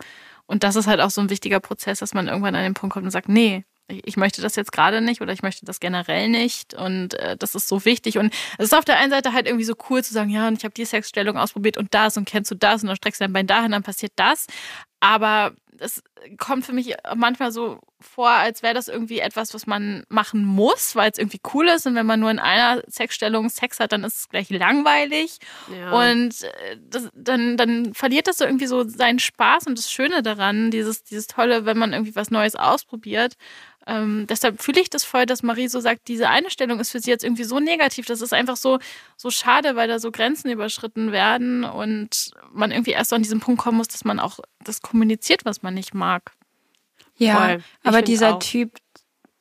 [0.50, 2.96] und das ist halt auch so ein wichtiger Prozess, dass man irgendwann an den Punkt
[2.96, 6.28] kommt und sagt, nee, ich möchte das jetzt gerade nicht oder ich möchte das generell
[6.28, 6.74] nicht.
[6.74, 8.18] Und äh, das ist so wichtig.
[8.18, 10.58] Und es ist auf der einen Seite halt irgendwie so cool zu sagen, ja und
[10.58, 13.26] ich habe die Sexstellung ausprobiert und das und kennst du das und dann streckst du
[13.26, 14.48] dein Bein dahin, dann passiert das,
[15.00, 16.04] aber es
[16.38, 20.96] kommt für mich manchmal so vor, als wäre das irgendwie etwas, was man machen muss,
[20.96, 21.86] weil es irgendwie cool ist.
[21.86, 25.40] Und wenn man nur in einer Sexstellung Sex hat, dann ist es gleich langweilig.
[25.74, 25.92] Ja.
[25.92, 30.22] Und äh, das, dann, dann verliert das so irgendwie so seinen Spaß und das Schöne
[30.24, 33.36] daran, dieses, dieses Tolle, wenn man irgendwie was Neues ausprobiert.
[33.90, 37.00] Ähm, deshalb fühle ich das voll, dass Marie so sagt, diese eine Stellung ist für
[37.00, 38.06] sie jetzt irgendwie so negativ.
[38.06, 38.78] Das ist einfach so,
[39.18, 43.40] so schade, weil da so Grenzen überschritten werden und man irgendwie erst so an diesen
[43.40, 46.34] Punkt kommen muss, dass man auch das kommuniziert, was man nicht mag.
[47.18, 48.40] Ja, aber dieser auch.
[48.40, 48.78] Typ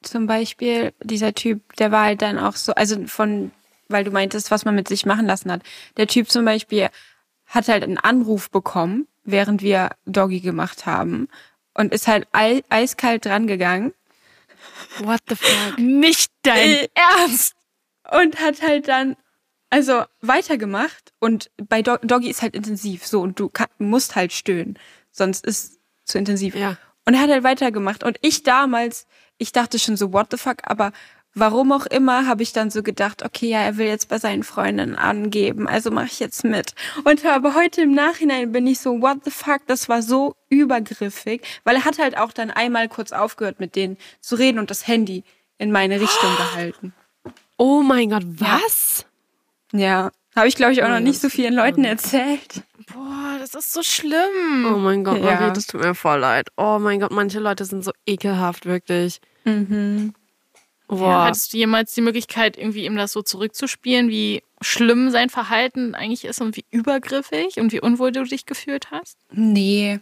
[0.03, 3.51] zum Beispiel, dieser Typ, der war halt dann auch so, also von
[3.91, 5.63] weil du meintest, was man mit sich machen lassen hat.
[5.97, 6.89] Der Typ zum Beispiel
[7.47, 11.29] hat halt einen Anruf bekommen, während wir Doggy gemacht haben
[11.75, 13.93] und ist halt ei eiskalt dran gegangen
[15.01, 15.79] What the fuck?
[15.79, 17.55] Nicht dein Äh, Ernst.
[18.11, 19.17] und hat halt dann
[19.71, 24.33] also weitergemacht und bei Do Doggy ist halt intensiv so und du kann, musst halt
[24.33, 24.79] stöhnen,
[25.11, 26.55] sonst ist zu intensiv.
[26.55, 26.79] Ja.
[27.05, 30.59] Und er hat halt weitergemacht und ich damals, ich dachte schon so what the fuck,
[30.63, 30.93] aber
[31.39, 34.43] warum auch immer habe ich dann so gedacht, okay, ja, er will jetzt bei seinen
[34.43, 36.75] Freundinnen angeben, also mache ich jetzt mit.
[37.05, 41.43] Und aber heute im Nachhinein bin ich so what the fuck, das war so übergriffig,
[41.65, 44.87] weil er hat halt auch dann einmal kurz aufgehört mit denen zu reden und das
[44.87, 45.25] Handy
[45.59, 46.93] in meine Richtung gehalten.
[47.57, 49.05] Oh mein Gott, was?
[49.73, 52.63] Ja, habe ich glaube ich auch noch Ja, nicht so vielen Leuten erzählt.
[52.93, 54.73] Boah, das ist so schlimm.
[54.73, 55.35] Oh mein Gott, Ja.
[55.35, 56.49] Marie, das tut mir voll leid.
[56.57, 59.21] Oh mein Gott, manche Leute sind so ekelhaft, wirklich.
[59.45, 60.15] Mhm.
[60.91, 65.95] Ja, hattest du jemals die Möglichkeit, irgendwie ihm das so zurückzuspielen, wie schlimm sein Verhalten
[65.95, 69.19] eigentlich ist und wie übergriffig und wie unwohl du dich gefühlt hast?
[69.31, 70.01] Nee.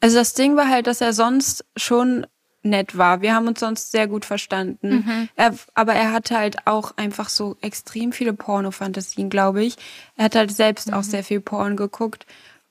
[0.00, 2.26] Also das Ding war halt, dass er sonst schon
[2.62, 3.20] nett war.
[3.20, 5.28] Wir haben uns sonst sehr gut verstanden.
[5.36, 9.76] Er, aber er hatte halt auch einfach so extrem viele Porno-Fantasien, glaube ich.
[10.16, 12.26] Er hat halt selbst auch sehr viel Porn geguckt.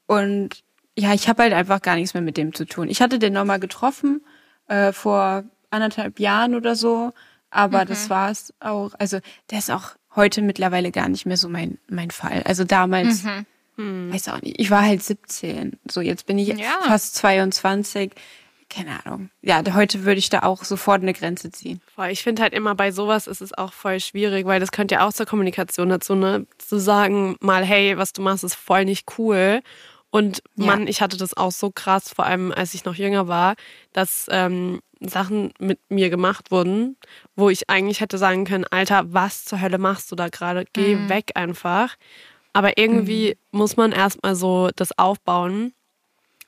[0.07, 0.63] Und
[0.97, 2.89] ja, ich habe halt einfach gar nichts mehr mit dem zu tun.
[2.89, 4.21] Ich hatte den nochmal getroffen
[4.67, 7.13] äh, vor anderthalb Jahren oder so.
[7.53, 8.91] Aber das war's auch.
[8.99, 9.19] Also
[9.51, 12.43] der ist auch heute mittlerweile gar nicht mehr so mein, mein Fall.
[12.45, 13.23] Also damals,
[13.77, 15.79] weiß auch nicht, ich war halt 17.
[15.89, 16.79] So, jetzt bin ich Ja.
[16.85, 18.11] fast 22.
[18.69, 19.29] Keine Ahnung.
[19.41, 21.79] Ja, heute würde ich da auch sofort eine Grenze ziehen.
[21.93, 22.07] Voll.
[22.07, 25.05] Ich finde halt immer bei sowas ist es auch voll schwierig, weil das könnte ja
[25.07, 26.47] auch zur Kommunikation dazu, ne?
[26.57, 29.61] Zu sagen mal, hey, was du machst, ist voll nicht cool.
[30.09, 30.65] Und Ja.
[30.67, 33.55] Mann, ich hatte das auch so krass, vor allem als ich noch jünger war,
[33.93, 36.97] dass ähm, Sachen mit mir gemacht wurden,
[37.35, 40.65] wo ich eigentlich hätte sagen können, Alter, was zur Hölle machst du da gerade?
[40.73, 41.95] Geh weg einfach.
[42.53, 45.73] Aber irgendwie muss man erstmal so das aufbauen,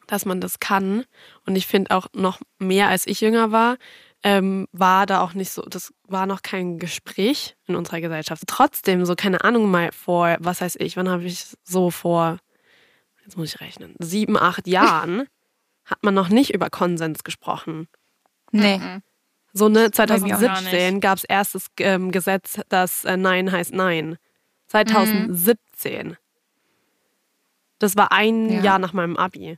[0.07, 1.05] dass man das kann.
[1.45, 3.77] Und ich finde auch noch mehr, als ich jünger war,
[4.23, 8.43] ähm, war da auch nicht so, das war noch kein Gespräch in unserer Gesellschaft.
[8.47, 12.37] Trotzdem, so keine Ahnung mal vor, was weiß ich, wann habe ich so vor,
[13.23, 15.27] jetzt muss ich rechnen, sieben, acht Jahren,
[15.85, 17.87] hat man noch nicht über Konsens gesprochen.
[18.61, 18.79] Nee.
[19.53, 23.51] So ne, mir auch gar 2017 gab es erst das ähm, Gesetz, dass äh, Nein
[23.51, 24.17] heißt Nein.
[24.67, 26.17] 2017.
[27.79, 28.61] Das war ein Ja.
[28.61, 29.57] Jahr nach meinem Abi.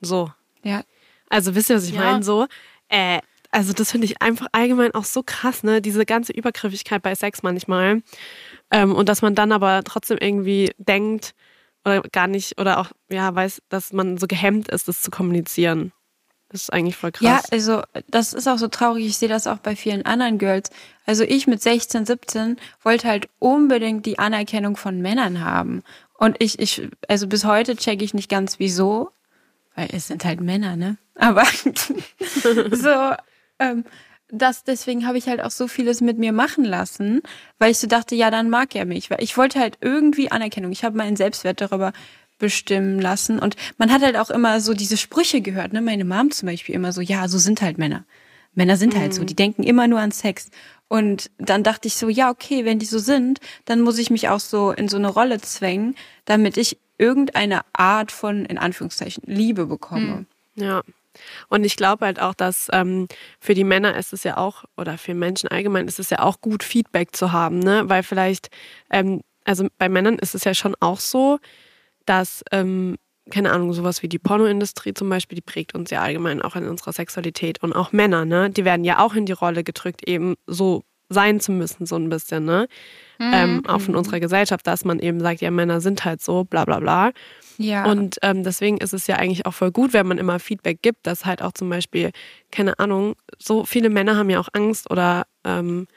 [0.00, 0.32] So.
[0.62, 0.82] Ja.
[1.28, 2.00] Also wisst ihr, was ich Ja.
[2.12, 2.22] meine?
[2.22, 2.46] So,
[2.88, 5.80] äh, also das finde ich einfach allgemein auch so krass, ne?
[5.80, 8.02] Diese ganze Übergriffigkeit bei Sex manchmal.
[8.70, 11.34] Ähm, und dass man dann aber trotzdem irgendwie denkt
[11.84, 15.92] oder gar nicht oder auch, ja, weiß, dass man so gehemmt ist, das zu kommunizieren.
[16.50, 17.22] Das ist eigentlich voll krass.
[17.24, 19.06] Ja, also das ist auch so traurig.
[19.06, 20.70] Ich sehe das auch bei vielen anderen Girls.
[21.04, 25.82] Also ich mit 16, 17 wollte halt unbedingt die Anerkennung von Männern haben.
[26.14, 29.10] Und ich, ich, also bis heute checke ich nicht ganz wieso,
[29.74, 30.96] weil es sind halt Männer, ne?
[31.14, 31.44] Aber
[32.72, 33.14] so,
[33.58, 33.84] ähm,
[34.30, 37.22] das, deswegen habe ich halt auch so vieles mit mir machen lassen,
[37.58, 39.10] weil ich so dachte, ja, dann mag er mich.
[39.10, 40.72] Weil ich wollte halt irgendwie Anerkennung.
[40.72, 41.92] Ich habe meinen Selbstwert darüber
[42.38, 43.38] bestimmen lassen.
[43.38, 45.80] Und man hat halt auch immer so diese Sprüche gehört, ne?
[45.80, 48.04] Meine Mom zum Beispiel immer so, ja, so sind halt Männer.
[48.54, 50.50] Männer sind halt so, die denken immer nur an Sex.
[50.88, 54.28] Und dann dachte ich so, ja, okay, wenn die so sind, dann muss ich mich
[54.28, 59.66] auch so in so eine Rolle zwängen, damit ich irgendeine Art von, in Anführungszeichen, Liebe
[59.66, 60.26] bekomme.
[60.56, 60.82] Ja.
[61.48, 63.06] Und ich glaube halt auch, dass ähm,
[63.38, 66.40] für die Männer ist es ja auch, oder für Menschen allgemein ist es ja auch
[66.40, 67.82] gut, Feedback zu haben, ne?
[67.86, 68.50] Weil vielleicht,
[68.90, 71.38] ähm, also bei Männern ist es ja schon auch so,
[72.08, 72.96] dass, ähm,
[73.30, 76.66] keine Ahnung, sowas wie die Pornoindustrie zum Beispiel, die prägt uns ja allgemein auch in
[76.66, 77.62] unserer Sexualität.
[77.62, 78.50] Und auch Männer, ne?
[78.50, 82.08] Die werden ja auch in die Rolle gedrückt, eben so sein zu müssen, so ein
[82.08, 82.68] bisschen, ne?
[83.20, 86.64] Ähm, auch von unserer Gesellschaft, dass man eben sagt, ja, Männer sind halt so, bla
[86.64, 87.10] bla bla.
[87.56, 87.90] Ja.
[87.90, 91.06] Und ähm, deswegen ist es ja eigentlich auch voll gut, wenn man immer Feedback gibt,
[91.06, 92.12] dass halt auch zum Beispiel,
[92.52, 95.88] keine Ahnung, so viele Männer haben ja auch Angst oder ähm,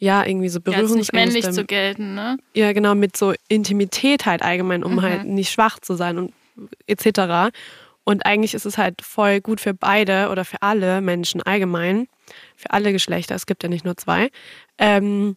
[0.00, 2.38] ja, irgendwie so Ja, jetzt nicht männlich zu gelten, ne?
[2.54, 6.32] ja, genau, mit so Intimität halt allgemein, um halt nicht schwach zu sein und
[6.86, 7.54] etc.
[8.04, 12.08] Und eigentlich ist es halt voll gut für beide oder für alle Menschen allgemein,
[12.56, 14.30] für alle Geschlechter, es gibt ja nicht nur zwei,
[14.78, 15.36] ähm,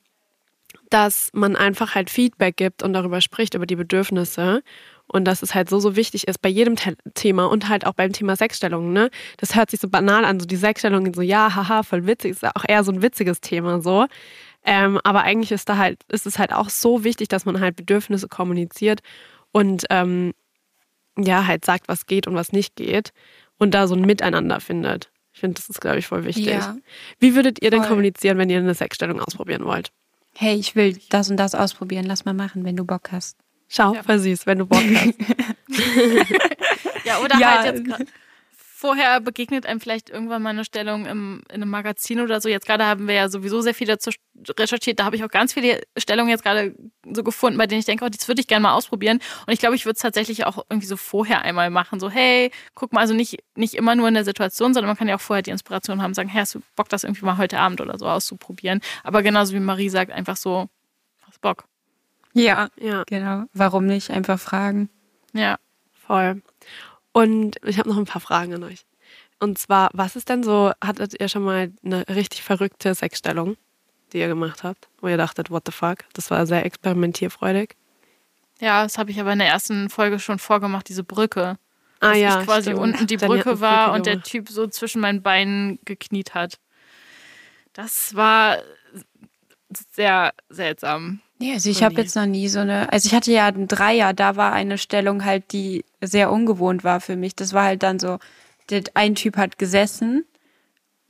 [0.90, 4.64] dass man einfach halt Feedback gibt und darüber spricht, über die Bedürfnisse.
[5.08, 7.94] Und dass es halt so, so wichtig ist bei jedem Te Thema und halt auch
[7.94, 9.10] beim Thema Sexstellung, ne?
[9.38, 12.42] Das hört sich so banal an, so die Sexstellung, so ja, haha, voll witzig, ist
[12.42, 14.08] ja auch eher so ein witziges Thema, so.
[14.66, 17.76] Ähm, aber eigentlich ist da halt, ist es halt auch so wichtig, dass man halt
[17.76, 19.02] Bedürfnisse kommuniziert
[19.52, 20.34] und ähm,
[21.18, 23.12] ja, halt sagt, was geht und was nicht geht
[23.58, 25.12] und da so ein Miteinander findet.
[25.34, 26.48] Ich finde, das ist, glaube ich, voll wichtig.
[26.48, 26.78] Ja.
[27.20, 27.90] Wie würdet ihr denn Voll.
[27.90, 29.92] kommunizieren, wenn ihr eine Sexstellung ausprobieren wollt?
[30.36, 32.06] Hey, ich will das und das ausprobieren.
[32.06, 33.38] Lass mal machen, wenn du Bock hast.
[33.68, 35.14] Schau, voll süß, wenn du Bock hast.
[37.06, 37.60] Ja, oder Ja.
[37.60, 38.06] halt jetzt gra-
[38.84, 42.50] vorher begegnet einem vielleicht irgendwann mal eine Stellung im, in einem Magazin oder so.
[42.50, 44.12] Jetzt gerade haben wir ja sowieso sehr viel dazu
[44.60, 45.00] recherchiert.
[45.00, 46.76] Da habe ich auch ganz viele Stellungen jetzt gerade
[47.10, 49.22] so gefunden, bei denen ich denke, oh, das würde ich gerne mal ausprobieren.
[49.48, 52.02] Und ich glaube, ich würde es tatsächlich auch irgendwie so vorher einmal machen.
[52.02, 55.08] So, hey, guck mal, also nicht, nicht immer nur in der Situation, sondern man kann
[55.08, 57.60] ja auch vorher die Inspiration haben, sagen, hey, hast du Bock, das irgendwie mal heute
[57.60, 58.82] Abend oder so auszuprobieren.
[59.06, 60.68] Aber genauso wie Marie sagt, einfach so,
[61.22, 61.64] hast Bock.
[62.34, 63.46] Ja, ja, genau.
[63.54, 64.12] Warum nicht?
[64.12, 64.90] Einfach fragen.
[65.32, 65.56] Ja.
[66.06, 66.42] voll.
[67.14, 68.86] Und ich habe noch ein paar Fragen an euch.
[69.40, 73.58] Und zwar, was ist denn so, hattet ihr schon mal eine richtig verrückte Sexstellung,
[74.12, 76.00] die ihr gemacht habt, wo ihr dachtet, what the fuck?
[76.14, 77.76] Das war sehr experimentierfreudig.
[78.60, 81.58] Ja, das habe ich aber in der ersten Folge schon vorgemacht, diese Brücke.
[82.00, 82.80] Ah dass ja, ich quasi stimmt.
[82.80, 84.24] unten die Brücke eine war Brücke und der.
[84.24, 86.60] Typ so zwischen meinen Beinen gekniet hat.
[87.74, 88.58] Das war
[89.92, 91.22] sehr seltsam.
[91.40, 92.92] Nee, also ich habe jetzt noch nie so eine.
[92.94, 97.02] Also ich hatte ja einen Dreier, da war eine Stellung halt, die sehr ungewohnt war
[97.02, 97.36] für mich.
[97.36, 98.20] Das war halt dann so,
[98.70, 100.26] der, ein Typ hat gesessen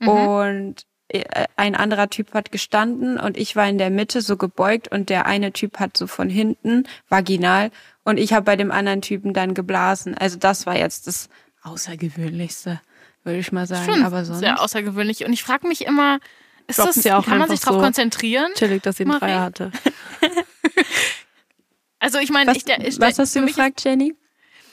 [0.00, 4.88] und äh, ein anderer Typ hat gestanden und ich war in der Mitte so gebeugt
[4.88, 7.70] und der eine Typ hat so von hinten vaginal
[8.04, 10.16] und ich habe bei dem anderen Typen dann geblasen.
[10.16, 11.28] Also das war jetzt das
[11.62, 12.80] Außergewöhnlichste,
[13.22, 13.92] würde ich mal sagen.
[13.92, 14.40] Schon Aber sonst.
[14.40, 15.24] sehr außergewöhnlich.
[15.24, 16.18] Und ich frage mich immer,
[16.66, 18.52] ist Droppen das, Sie auch kann man sich darauf so konzentrieren?
[18.54, 19.20] Chillig, dass sie einen Marie?
[19.20, 19.72] Dreier hatte.
[22.04, 24.14] Also ich meine, was, ich, ich, was hast du mich, gefragt, Jenny?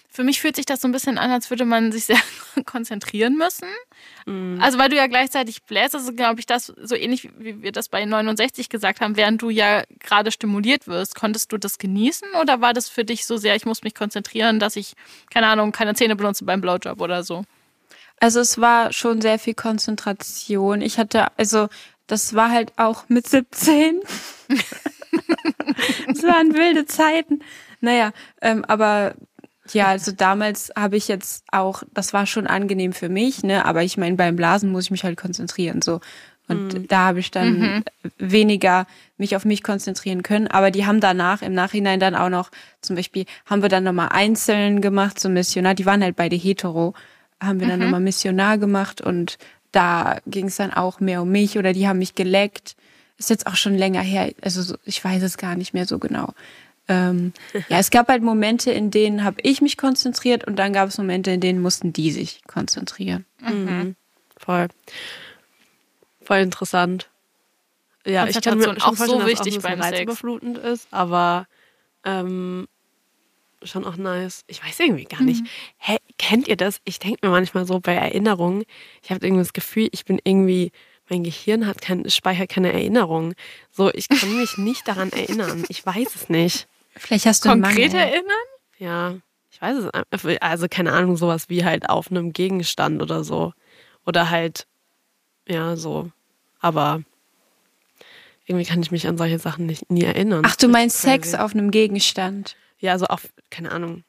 [0.09, 2.19] Für mich fühlt sich das so ein bisschen an, als würde man sich sehr
[2.65, 3.69] konzentrieren müssen.
[4.25, 4.59] Mhm.
[4.61, 7.87] Also weil du ja gleichzeitig bläst, also glaube ich das so ähnlich wie wir das
[7.87, 12.59] bei 69 gesagt haben, während du ja gerade stimuliert wirst, konntest du das genießen oder
[12.59, 14.95] war das für dich so sehr, ich muss mich konzentrieren, dass ich,
[15.29, 17.45] keine Ahnung, keine Zähne benutze beim Blowjob oder so?
[18.21, 20.81] Also es war schon sehr viel Konzentration.
[20.81, 21.67] Ich hatte, also
[22.05, 23.99] das war halt auch mit 17.
[26.07, 27.39] Es waren wilde Zeiten.
[27.79, 29.15] Naja, ähm, aber
[29.71, 33.65] ja, also damals habe ich jetzt auch, das war schon angenehm für mich, ne?
[33.65, 35.99] Aber ich meine, beim Blasen muss ich mich halt konzentrieren, so.
[36.47, 37.83] Und da habe ich dann
[38.17, 38.85] weniger
[39.17, 40.47] mich auf mich konzentrieren können.
[40.47, 44.09] Aber die haben danach, im Nachhinein dann auch noch, zum Beispiel, haben wir dann nochmal
[44.11, 45.75] einzeln gemacht, so Missionar.
[45.75, 46.93] Die waren halt beide hetero.
[47.41, 49.37] Haben wir dann nochmal Missionar gemacht und
[49.71, 52.75] da ging es dann auch mehr um mich oder die haben mich geleckt.
[53.17, 55.99] Ist jetzt auch schon länger her, also so, ich weiß es gar nicht mehr so
[55.99, 56.33] genau.
[56.87, 57.33] Ähm,
[57.69, 60.97] ja, es gab halt Momente, in denen habe ich mich konzentriert und dann gab es
[60.97, 63.25] Momente, in denen mussten die sich konzentrieren.
[63.39, 63.95] Mhm.
[64.37, 64.67] Voll.
[66.23, 67.09] Voll interessant.
[68.05, 69.93] Ja, ich kann mir auch so wichtig auch beim Sex.
[69.93, 71.47] reizüberflutend ist, aber
[72.03, 72.67] ähm,
[73.63, 74.43] schon auch nice.
[74.47, 75.45] Ich weiß irgendwie gar nicht.
[75.77, 76.79] Hä, kennt ihr das?
[76.83, 78.63] Ich denke mir manchmal so bei Erinnerungen,
[79.03, 80.71] ich habe irgendwie das Gefühl, ich bin irgendwie,
[81.09, 83.33] mein Gehirn hat kein, speichert keine Erinnerung.
[83.71, 85.63] So, ich kann mich nicht daran erinnern.
[85.69, 86.67] Ich weiß es nicht.
[86.95, 88.25] Vielleicht hast du Konkret erinnern?
[88.77, 89.15] Ja,
[89.51, 90.37] ich weiß es einfach.
[90.41, 93.53] Also keine Ahnung, sowas wie halt auf einem Gegenstand oder so.
[94.05, 94.67] Oder halt,
[95.47, 96.11] ja, so.
[96.59, 97.03] Aber
[98.45, 100.43] irgendwie kann ich mich an solche Sachen nicht, nie erinnern.
[100.45, 102.55] Ach, du meinst Sex auf einem Gegenstand.
[102.79, 104.03] Ja, so auf, keine Ahnung.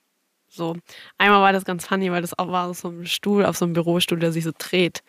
[0.49, 0.77] So.
[1.19, 3.65] Einmal war das ganz funny, weil das auch war auf so einem Stuhl, auf so
[3.65, 5.03] einem Bürostuhl, der sich so dreht.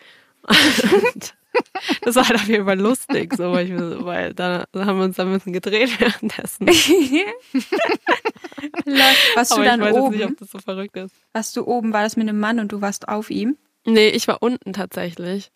[0.47, 1.35] Und
[2.01, 4.97] das war halt auf jeden Fall lustig, so, weil, ich, mir so- weil da haben
[4.97, 6.67] wir uns da ein bisschen gedreht währenddessen.
[9.35, 10.15] Warst du Aber dann ich weiß jetzt oben?
[10.17, 11.15] nicht, ob das so verrückt ist.
[11.33, 11.93] Warst du oben?
[11.93, 13.57] War das mit einem Mann und du warst auf ihm?
[13.85, 15.51] Nee, ich war unten tatsächlich.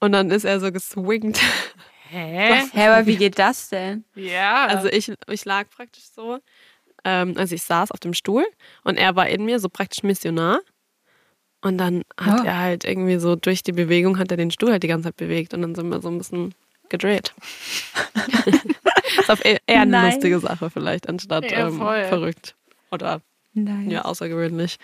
[0.00, 1.40] Und dann ist er so geswingt.
[2.10, 2.62] Hä?
[2.72, 4.04] Hä, aber wie geht das denn?
[4.14, 4.66] Ja.
[4.66, 6.38] Also ich, ich lag praktisch so,
[7.04, 8.44] ähm, also ich saß auf dem Stuhl
[8.84, 10.60] und er war in mir, so praktisch Missionar.
[11.62, 12.44] Und dann hat Oh.
[12.44, 15.16] er halt irgendwie so durch die Bewegung hat er den Stuhl halt die ganze Zeit
[15.16, 16.54] bewegt und dann sind wir so ein bisschen
[16.90, 17.32] gedreht.
[19.18, 20.14] ist auf eher eher eine Nice.
[20.14, 22.54] lustige Sache vielleicht, anstatt Ja, ähm, verrückt.
[22.90, 23.20] Oder
[23.54, 23.90] Nein.
[23.90, 24.76] ja, außergewöhnlich.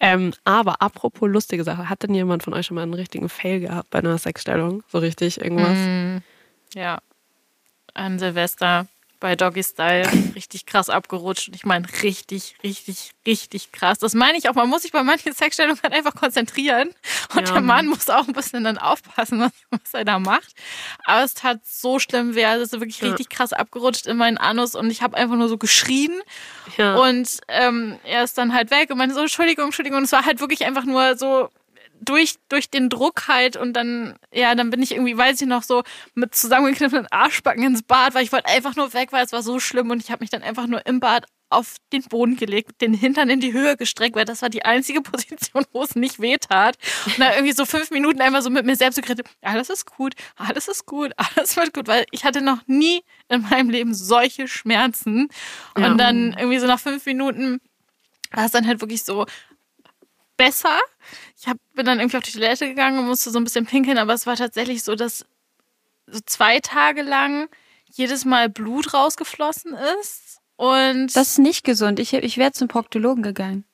[0.00, 3.60] Ähm, aber apropos lustige Sache, hat denn jemand von euch schon mal einen richtigen Fail
[3.60, 4.82] gehabt bei einer Sexstellung?
[4.88, 5.76] So richtig irgendwas?
[5.78, 6.18] Mm,
[6.74, 7.00] ja.
[7.92, 8.86] An Silvester
[9.20, 11.48] bei Doggy Style richtig krass abgerutscht.
[11.48, 13.98] Und ich meine, richtig, richtig, richtig krass.
[13.98, 14.54] Das meine ich auch.
[14.54, 16.90] Man muss sich bei manchen Sexstellungen halt einfach konzentrieren.
[17.34, 17.54] Und Ja.
[17.54, 20.52] der Mann muss auch ein bisschen dann aufpassen, was, er da macht.
[21.04, 22.44] Aber es tat so schlimm weh.
[22.44, 23.08] Also Es ist wirklich Ja.
[23.08, 24.74] richtig krass abgerutscht in meinen Anus.
[24.74, 26.20] Und ich habe einfach nur so geschrien.
[26.76, 26.96] Ja.
[26.96, 29.98] Und ähm, er ist dann halt weg und meinte so, Entschuldigung, Entschuldigung.
[29.98, 31.48] Und es war halt wirklich einfach nur so
[32.04, 35.62] durch, durch den Druck halt und dann, ja, dann bin ich irgendwie, weiß ich noch,
[35.62, 35.82] so
[36.14, 39.60] mit zusammengekniffenen Arschbacken ins Bad, weil ich wollte einfach nur weg, weil es war so
[39.60, 42.94] schlimm und ich habe mich dann einfach nur im Bad auf den Boden gelegt, den
[42.94, 46.36] Hintern in die Höhe gestreckt, weil das war die einzige Position, wo es nicht weh
[46.36, 46.76] tat.
[47.06, 50.14] Und dann irgendwie so fünf Minuten einfach so mit mir selbst geredet, alles ist gut,
[50.36, 54.48] alles ist gut, alles wird gut, weil ich hatte noch nie in meinem Leben solche
[54.48, 55.28] Schmerzen.
[55.76, 55.94] Und Ja.
[55.94, 57.60] dann irgendwie so nach fünf Minuten
[58.32, 59.26] war es dann halt wirklich so
[60.36, 60.78] besser.
[61.38, 63.98] Ich hab, bin dann irgendwie auf die Toilette gegangen und musste so ein bisschen pinkeln,
[63.98, 65.26] aber es war tatsächlich so, dass
[66.06, 67.48] so zwei Tage lang
[67.90, 70.38] jedes Mal Blut rausgeflossen ist.
[70.56, 71.98] Und Das ist nicht gesund.
[71.98, 73.64] Ich, ich wäre zum Proktologen gegangen.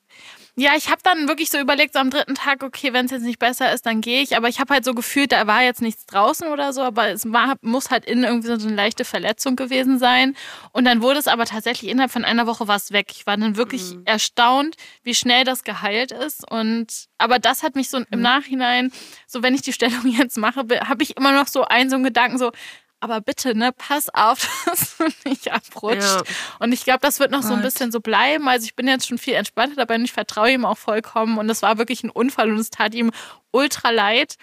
[0.61, 3.23] Ja, ich habe dann wirklich so überlegt, so am dritten Tag, okay, wenn es jetzt
[3.23, 4.37] nicht besser ist, dann gehe ich.
[4.37, 7.33] Aber ich habe halt so gefühlt, da war jetzt nichts draußen oder so, aber es
[7.33, 10.37] war, muss halt innen irgendwie so eine leichte Verletzung gewesen sein.
[10.73, 13.07] Und dann wurde es aber tatsächlich innerhalb von einer Woche was weg.
[13.13, 16.51] Ich war dann wirklich erstaunt, wie schnell das geheilt ist.
[16.51, 18.93] Und aber das hat mich so im Nachhinein,
[19.27, 22.05] so wenn ich die Stellung jetzt mache, habe ich immer noch so einen so einen
[22.05, 22.53] Gedanken so.
[23.01, 26.03] Aber bitte, ne, pass auf, dass du nicht abrutscht.
[26.03, 26.23] Ja.
[26.59, 27.65] Und ich glaube, das wird noch so ein Gott.
[27.65, 28.47] bisschen so bleiben.
[28.49, 31.39] Also ich bin jetzt schon viel entspannter dabei und ich vertraue ihm auch vollkommen.
[31.39, 33.11] Und es war wirklich ein Unfall und es tat ihm
[33.51, 34.37] ultra leid.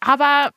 [0.00, 0.52] Aber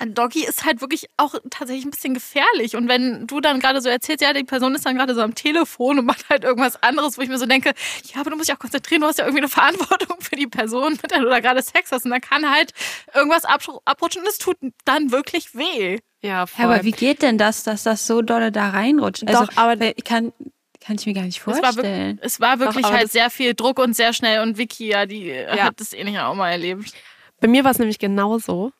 [0.00, 2.76] ein Doggy ist halt wirklich auch tatsächlich ein bisschen gefährlich.
[2.76, 5.34] Und wenn du dann gerade so erzählst, ja, die Person ist dann gerade so am
[5.34, 7.72] Telefon und macht halt irgendwas anderes, wo ich mir so denke,
[8.04, 10.46] ja, aber du musst dich auch konzentrieren, du hast ja irgendwie eine Verantwortung für die
[10.46, 12.04] Person, mit der du da gerade Sex hast.
[12.04, 12.72] Und dann kann halt
[13.12, 15.98] irgendwas abrutschen und es tut dann wirklich weh.
[16.22, 16.64] Ja, voll.
[16.64, 19.26] aber wie geht denn das, dass das so dolle da reinrutscht?
[19.28, 20.32] Also, Doch, aber- ich kann,
[20.80, 22.18] kann ich mir gar nicht Es war, vorstellen.
[22.22, 24.40] es war wirklich aber halt sehr viel Druck und sehr schnell.
[24.42, 25.64] Und Vicky, ja, die Ja.
[25.64, 26.92] hat das ähnlich auch mal erlebt.
[27.40, 28.72] Bei mir war es nämlich genauso,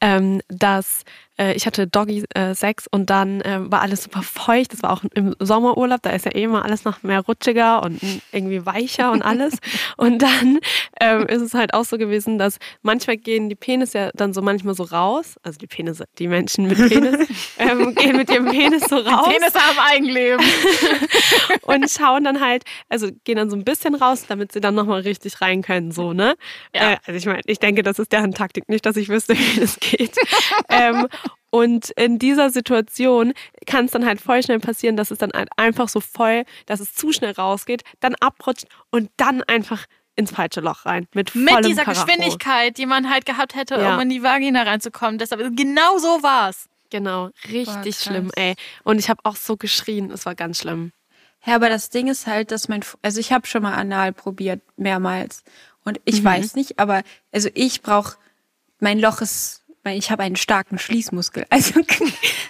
[0.00, 1.04] ähm, dass
[1.38, 4.72] äh, ich hatte Doggy-Sex und dann ähm, war alles super feucht.
[4.72, 8.02] Das war auch im Sommerurlaub, da ist ja eh immer alles noch mehr rutschiger und
[8.02, 9.54] mm, irgendwie weicher und alles.
[9.96, 10.58] und dann
[11.00, 14.42] ähm, ist es halt auch so gewesen, dass manchmal gehen die Penis ja dann so
[14.42, 18.84] manchmal so raus, also die Penisse, die Menschen mit Penis, ähm, gehen mit ihrem Penis
[18.84, 20.44] so raus Penisse haben Eigenleben.
[21.62, 25.00] und schauen dann halt, also gehen dann so ein bisschen raus, damit sie dann nochmal
[25.02, 26.34] richtig rein können, so, ne?
[26.74, 26.92] Ja.
[26.92, 29.60] Äh, also ich meine, ich denke, das ist deren Taktik, nicht, dass ich wüsste, wie
[29.60, 30.16] das geht.
[30.68, 31.06] ähm,
[31.50, 33.32] und in dieser Situation
[33.66, 36.80] kann es dann halt voll schnell passieren, dass es dann halt einfach so voll, dass
[36.80, 41.06] es zu schnell rausgeht, dann abrutscht und dann einfach ins falsche Loch rein.
[41.14, 42.04] Mit, Mit dieser Karacho.
[42.06, 43.94] Geschwindigkeit, die man halt gehabt hätte, Ja.
[43.94, 45.18] um in die Vagina reinzukommen.
[45.18, 46.68] Deshalb, genau so war's.
[46.90, 48.04] Genau, richtig krass.
[48.04, 48.54] schlimm, ey.
[48.82, 50.90] Und ich habe auch so geschrien, es war ganz schlimm.
[51.44, 54.60] Ja, aber das Ding ist halt, dass mein, also ich habe schon mal anal probiert,
[54.76, 55.44] mehrmals.
[55.84, 56.24] Und ich Mhm.
[56.26, 58.16] weiß nicht, aber also ich brauche,
[58.80, 61.46] mein Loch ist, ich habe einen starken Schließmuskel.
[61.50, 61.80] Also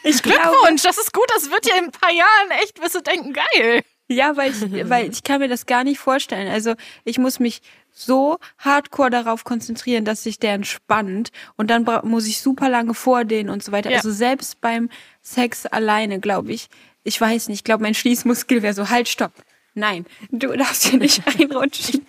[0.04, 1.26] ich Glückwunsch, das ist gut.
[1.34, 3.82] Das wird dir in ein paar Jahren echt, wirst du denken, geil.
[4.08, 6.48] ja, weil ich, weil ich kann mir das gar nicht vorstellen.
[6.48, 7.60] Also ich muss mich
[7.92, 13.50] so hardcore darauf konzentrieren, dass sich der entspannt und dann muss ich super lange vordehnen
[13.50, 13.90] und so weiter.
[13.90, 13.96] Ja.
[13.96, 14.88] Also selbst beim
[15.22, 16.68] Sex alleine, glaube ich,
[17.04, 19.32] ich weiß nicht, ich glaube, mein Schließmuskel wäre so, halt, stopp.
[19.74, 22.06] Nein, du darfst hier nicht reinrutschen.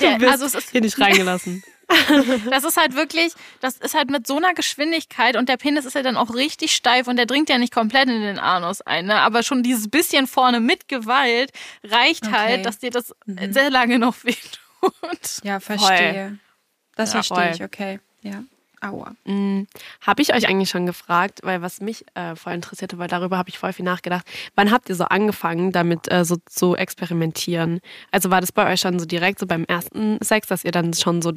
[0.00, 1.62] Der, bist also Hier nicht reingelassen.
[2.50, 5.94] Das ist halt wirklich, das ist halt mit so einer Geschwindigkeit und der Penis ist
[5.94, 9.06] ja dann auch richtig steif und der dringt ja nicht komplett in den Anus ein,
[9.06, 9.16] ne?
[9.16, 11.50] aber schon dieses bisschen vorne mit Gewalt
[11.84, 12.34] reicht Okay.
[12.36, 15.44] halt, dass dir das sehr lange noch wehtut.
[15.44, 16.38] Ja, verstehe.
[16.96, 17.52] Das Ja, verstehe voll.
[17.54, 18.00] ich, okay.
[18.22, 18.42] Ja.
[18.80, 19.16] Aua.
[20.02, 23.48] Habe ich euch eigentlich schon gefragt, weil was mich äh, voll interessierte, weil darüber habe
[23.48, 24.24] ich voll viel nachgedacht.
[24.54, 27.80] Wann habt ihr so angefangen, damit äh, so zu experimentieren?
[28.12, 30.94] Also war das bei euch schon so direkt so beim ersten Sex, dass ihr dann
[30.94, 31.32] schon so,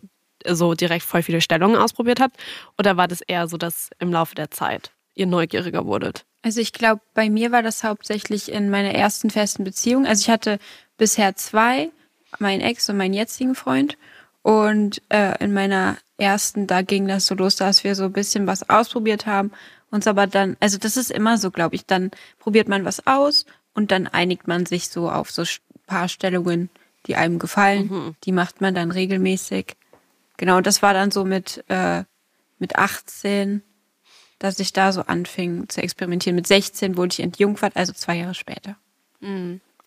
[0.48, 2.38] so direkt voll viele Stellungen ausprobiert habt?
[2.78, 6.26] Oder war das eher so, dass im Laufe der Zeit ihr neugieriger wurdet?
[6.44, 10.06] Also ich glaube, bei mir war das hauptsächlich in meiner ersten festen Beziehung.
[10.06, 10.60] Also ich hatte
[10.98, 11.92] bisher zwei,
[12.40, 13.98] meinen Ex und meinen jetzigen Freund.
[14.42, 18.48] Und äh, in meiner ersten, da ging das so los, dass wir so ein bisschen
[18.48, 19.52] was ausprobiert haben.
[19.92, 23.46] Uns aber dann, also das ist immer so, glaube ich, dann probiert man was aus
[23.74, 25.48] und dann einigt man sich so auf so ein
[25.86, 26.70] paar Stellungen,
[27.08, 27.90] die einem gefallen.
[28.24, 29.76] Die macht man dann regelmäßig.
[30.42, 32.04] Genau, und das war dann so mit, äh,
[32.58, 33.62] mit 18,
[34.40, 36.36] dass ich da so anfing zu experimentieren.
[36.36, 38.76] Mit 16 wurde ich entjungfert, also zwei Jahre später.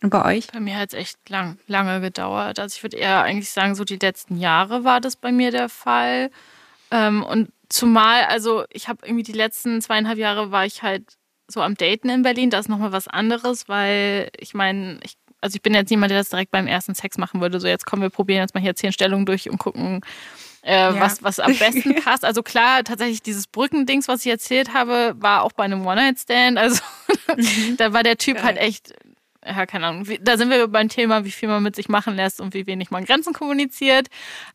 [0.01, 0.47] Und bei euch?
[0.53, 2.61] Bei mir hat es echt lang, lange gedauert.
[2.61, 5.69] Also ich würde eher eigentlich sagen, so die letzten Jahre war das bei mir der
[5.69, 6.31] Fall.
[6.93, 11.17] Ähm, und zumal, also ich habe irgendwie die letzten zweieinhalb Jahre war ich halt
[11.49, 12.51] so am Daten in Berlin.
[12.51, 16.19] Das ist nochmal was anderes, weil ich meine, ich, also ich bin jetzt niemand, der
[16.19, 17.61] das direkt beim ersten Sex machen würde.
[17.61, 20.01] So jetzt kommen wir probieren jetzt mal hier zehn Stellungen durch und gucken,
[20.63, 22.25] äh, was, was am besten passt.
[22.25, 26.57] Also klar, tatsächlich dieses Brückendings, was ich erzählt habe, war auch bei einem One-Night-Stand.
[26.57, 26.81] Also
[27.77, 28.95] da war der Typ halt echt,
[29.45, 32.41] ja, keine Ahnung, da sind wir beim Thema, wie viel man mit sich machen lässt
[32.41, 34.09] und wie wenig man Grenzen kommuniziert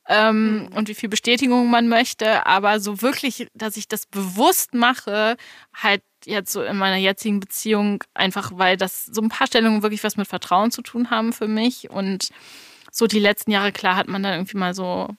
[0.08, 2.48] ähm, und wie viel Bestätigung man möchte.
[2.48, 5.38] Aber so wirklich, dass ich das bewusst mache,
[5.76, 10.04] halt jetzt so in meiner jetzigen Beziehung, einfach weil das so ein paar Stellungen wirklich
[10.04, 11.90] was mit Vertrauen zu tun haben für mich.
[11.90, 12.30] Und
[12.92, 15.10] so die letzten Jahre, klar, hat man dann irgendwie mal so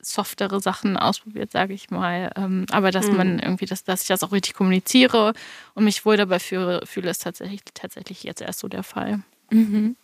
[0.00, 2.32] softere Sachen ausprobiert, sage ich mal.
[2.36, 3.16] Ähm, aber dass Mhm.
[3.16, 5.32] man irgendwie, das, dass ich das auch richtig kommuniziere
[5.74, 9.20] und mich wohl dabei fühle, fühle ist tatsächlich, tatsächlich jetzt erst so der Fall.
[9.50, 9.96] Mhm.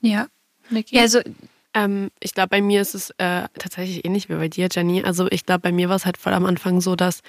[0.00, 0.28] Ja.
[0.90, 1.20] Ja, also
[1.72, 5.02] Ähm, ich glaube, bei mir ist es äh, tatsächlich ähnlich wie bei dir, Jenny.
[5.04, 7.20] Also ich glaube, bei mir war es halt voll am Anfang so, dass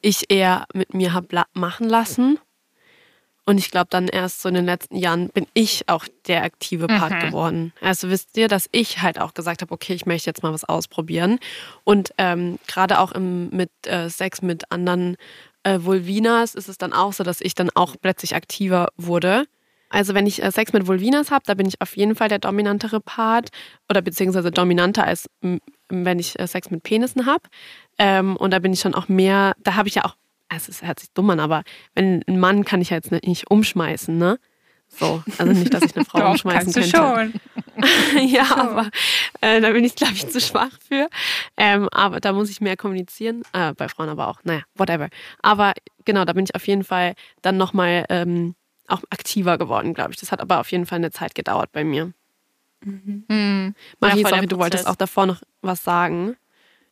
[0.00, 2.38] ich eher mit mir hab la- machen lassen.
[3.44, 6.86] Und ich glaube, dann erst so in den letzten Jahren bin ich auch der aktive
[6.86, 7.18] Part Mhm.
[7.28, 7.72] geworden.
[7.80, 10.64] Also wisst ihr, dass ich halt auch gesagt habe, okay, ich möchte jetzt mal was
[10.64, 11.38] ausprobieren.
[11.82, 15.16] Und ähm, gerade auch im, mit äh, Sex mit anderen
[15.62, 19.46] äh, Vulvinas ist es dann auch so, dass ich dann auch plötzlich aktiver wurde.
[19.88, 22.38] Also wenn ich äh, Sex mit Vulvinas habe, da bin ich auf jeden Fall der
[22.38, 23.50] dominantere Part
[23.88, 25.28] oder beziehungsweise dominanter als
[25.88, 27.44] wenn ich äh, Sex mit Penissen habe.
[27.98, 30.16] Ähm, und da bin ich schon auch mehr, da habe ich ja auch,
[30.48, 31.62] also es hört sich dumm an, aber
[31.94, 34.38] wenn ein Mann kann ich ja jetzt nicht umschmeißen, ne?
[34.90, 37.38] So, also nicht, dass ich eine Frau doch, umschmeißen kannst du könnte.
[37.76, 38.26] schon.
[38.28, 38.88] ja, aber
[39.42, 41.08] äh, da bin ich, glaube ich, zu schwach für.
[41.58, 43.42] Ähm, aber da muss ich mehr kommunizieren.
[43.52, 44.40] Äh, bei Frauen aber auch.
[44.44, 45.08] Naja, whatever.
[45.42, 45.74] Aber
[46.06, 48.54] genau, da bin ich auf jeden Fall dann nochmal ähm,
[48.88, 50.18] auch aktiver geworden, glaube ich.
[50.18, 52.12] Das hat aber auf jeden Fall eine Zeit gedauert bei mir.
[52.82, 53.74] Hm.
[54.00, 56.36] Marie, voll der sorry, du wolltest auch davor noch was sagen.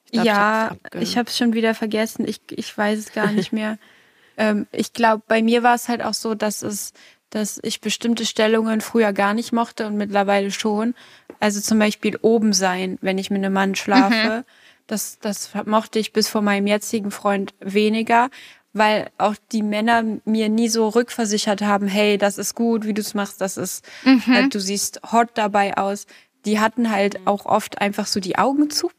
[0.07, 2.27] Ich glaub, ja, ich habe es schon wieder vergessen.
[2.27, 3.79] Ich, ich weiß es gar nicht mehr.
[4.37, 6.93] ähm, ich glaube, bei mir war es halt auch so, dass es,
[7.31, 10.95] dass ich bestimmte Stellungen früher gar nicht mochte und mittlerweile schon.
[11.41, 14.45] Also zum Beispiel oben sein, wenn ich mit einem Mann schlafe.
[14.87, 18.31] Das, das mochte ich bis vor meinem jetzigen Freund weniger,
[18.77, 23.01] weil auch die Männer mir nie so rückversichert haben, hey, das ist gut, wie du
[23.01, 26.07] es machst, das ist, äh, du siehst hot dabei aus.
[26.45, 28.91] Die hatten halt auch oft einfach so die Augen zu.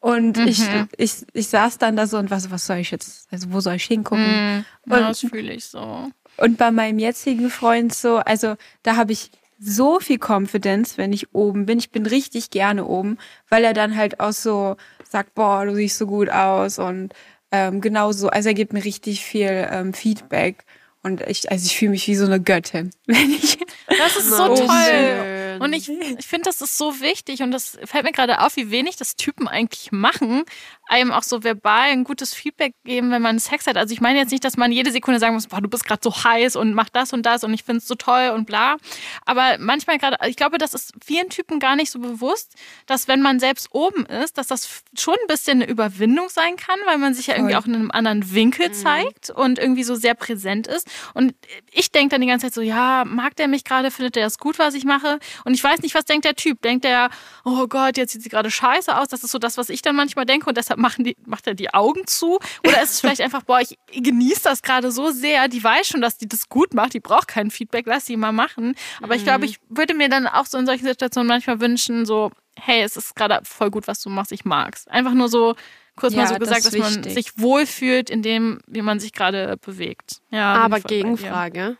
[0.00, 0.62] Und ich,
[0.96, 3.74] ich, ich saß dann da so und was, was soll ich jetzt, also wo soll
[3.74, 4.24] ich hingucken?
[4.24, 4.64] Hm.
[4.86, 6.10] Ja, Und- das fühle ich so.
[6.36, 9.30] Und bei meinem jetzigen Freund so, also da habe ich
[9.60, 11.78] so viel Confidence, wenn ich oben bin.
[11.78, 13.18] Ich bin richtig gerne oben,
[13.48, 14.76] weil er dann halt auch so
[15.08, 17.12] sagt, boah, du siehst so gut aus und
[17.52, 18.28] ähm, genau so.
[18.28, 20.64] Also er gibt mir richtig viel ähm, Feedback
[21.02, 24.44] und ich, also ich fühle mich wie so eine Göttin, wenn ich Das ist so
[24.50, 24.66] Oh, toll.
[24.88, 25.60] schön.
[25.60, 25.88] Und ich,
[26.18, 29.14] ich finde, das ist so wichtig und das fällt mir gerade auf, wie wenig das
[29.14, 30.44] Typen eigentlich machen,
[30.86, 33.76] einem auch so verbal ein gutes Feedback geben, wenn man Sex hat.
[33.76, 36.00] Also ich meine jetzt nicht, dass man jede Sekunde sagen muss, boah, du bist gerade
[36.02, 38.76] so heiß und mach das und das und ich finde es so toll und bla.
[39.24, 42.54] Aber manchmal gerade, ich glaube, das ist vielen Typen gar nicht so bewusst,
[42.86, 46.78] dass wenn man selbst oben ist, dass das schon ein bisschen eine Überwindung sein kann,
[46.86, 50.14] weil man sich ja irgendwie auch in einem anderen Winkel zeigt und irgendwie so sehr
[50.14, 50.88] präsent ist.
[51.14, 51.34] Und
[51.70, 54.38] ich denke dann die ganze Zeit so, ja, mag der mich gerade, findet der es
[54.38, 55.18] gut, was ich mache?
[55.44, 56.60] Und ich weiß nicht, was denkt der Typ.
[56.62, 57.10] Denkt der,
[57.44, 59.08] oh Gott, jetzt sieht sie gerade scheiße aus.
[59.08, 61.54] Das ist so das, was ich dann manchmal denke und deshalb machen die, macht er
[61.54, 62.38] die Augen zu.
[62.66, 65.48] Oder ist es vielleicht einfach, boah, ich genieße das gerade so sehr.
[65.48, 66.94] Die weiß schon, dass die das gut macht.
[66.94, 68.74] Die braucht kein Feedback, lass sie mal machen.
[69.02, 72.30] Aber ich glaube, ich würde mir dann auch so in solchen Situationen manchmal wünschen, so,
[72.56, 74.86] hey, es ist gerade voll gut, was du machst, ich mag's.
[74.88, 75.54] Einfach nur so
[75.96, 77.14] kurz mal Ja, so gesagt, das dass ist man wichtig.
[77.14, 80.20] sich wohlfühlt in dem, wie man sich gerade bewegt.
[80.30, 80.80] Ja, Aber.
[80.80, 81.76] Gegenfrage.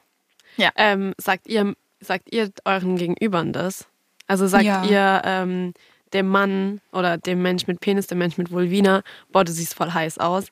[0.56, 0.70] Ja.
[0.76, 3.86] Ähm, sagt ihr, sagt ihr euren Gegenübern das?
[4.26, 4.84] Also sagt Ja.
[4.84, 5.74] ihr ähm,
[6.12, 9.02] dem Mann oder dem Mensch mit Penis, dem Mensch mit Vulvina,
[9.32, 10.46] boah, du siehst voll heiß aus?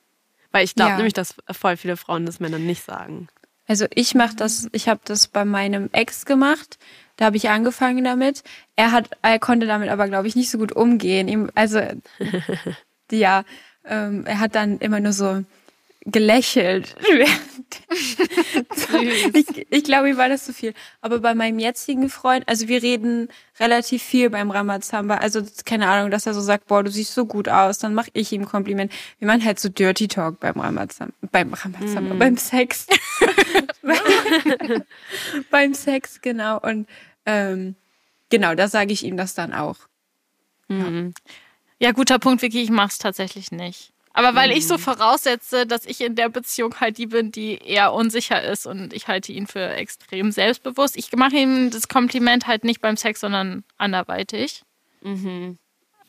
[0.51, 0.97] Weil ich glaube Ja.
[0.97, 3.29] nämlich, dass voll viele Frauen das Männern nicht sagen.
[3.69, 6.79] Also ich mache das, ich habe das bei meinem Ex gemacht.
[7.17, 8.43] Da habe ich angefangen damit.
[8.77, 11.29] Er hat, er konnte damit aber glaube ich nicht so gut umgehen.
[11.29, 11.81] Ihm, also
[13.11, 13.45] ja,
[13.85, 15.45] ähm, er hat dann immer nur so
[16.05, 16.97] gelächelt.
[19.33, 20.75] ich, ich glaube, ihm war das zu viel.
[21.01, 23.29] Aber bei meinem jetzigen Freund, also wir reden
[23.59, 25.17] relativ viel beim Ramazamba.
[25.17, 28.11] Also keine Ahnung, dass er so sagt, boah, du siehst so gut aus, dann mache
[28.13, 28.93] ich ihm Kompliment.
[29.19, 32.87] Wir machen halt so Dirty Talk beim Ramazamba, beim Ramazamba, beim Sex.
[35.51, 36.59] beim Sex, genau.
[36.61, 36.89] Und
[37.27, 37.77] ähm,
[38.29, 39.77] genau, da sage ich ihm das dann auch.
[41.79, 43.93] Ja, guter Punkt, Vicky, ich mach's tatsächlich nicht.
[44.15, 44.81] Aber weil ich so Mhm.
[44.81, 49.09] voraussetze, dass ich in der Beziehung halt die bin, die eher unsicher ist und ich
[49.09, 50.97] halte ihn für extrem selbstbewusst.
[50.97, 54.63] Ich mache ihm das Kompliment halt nicht beim Sex, sondern anderweitig.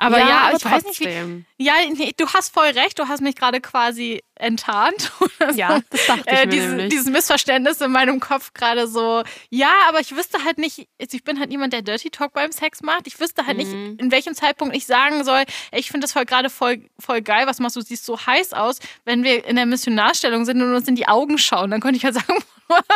[0.05, 3.21] Aber ja, aber ich weiß nicht, wie, ja, nee, du hast voll recht, du hast
[3.21, 5.11] mich gerade quasi enttarnt.
[5.55, 6.89] Ja, das dachte ich äh, mir diese, nämlich.
[6.89, 11.23] dieses Missverständnis in meinem Kopf gerade so, ja, aber ich wüsste halt nicht, also ich
[11.25, 13.07] bin halt jemand, der Dirty Talk beim Sex macht.
[13.07, 13.63] Ich wüsste halt Mhm.
[13.91, 17.21] nicht, in welchem Zeitpunkt ich sagen soll, ey, ich finde das voll gerade voll, voll
[17.21, 20.73] geil, was machst du, siehst so heiß aus, wenn wir in der Missionarstellung sind und
[20.73, 21.71] uns in die Augen schauen.
[21.71, 22.41] Dann könnte ich halt sagen,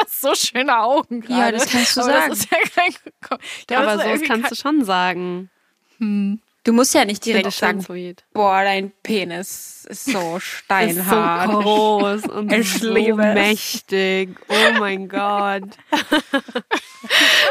[0.10, 1.40] so schöne Augen gerade.
[1.40, 2.30] Ja, das kannst du aber sagen.
[2.30, 2.96] Das ist ja kein,
[3.70, 5.50] ja, aber ist so kannst du schon sagen.
[6.00, 8.26] kein- Du musst ja nicht Ich direkt sagen, sweet.
[8.34, 11.50] boah, dein Penis ist so Ist so steinhart.
[11.50, 14.38] groß und Ich so mächtig.
[14.50, 15.64] Oh mein Gott.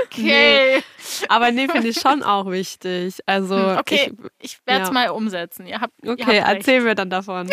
[0.05, 0.83] Okay.
[1.29, 3.21] Aber nee, finde ich schon auch wichtig.
[3.27, 4.93] Also, Okay, ich werde es ja.
[4.93, 5.67] mal umsetzen.
[5.67, 6.57] Ihr habt, ich, ihr okay, habt recht.
[6.59, 7.49] erzähl mir dann davon.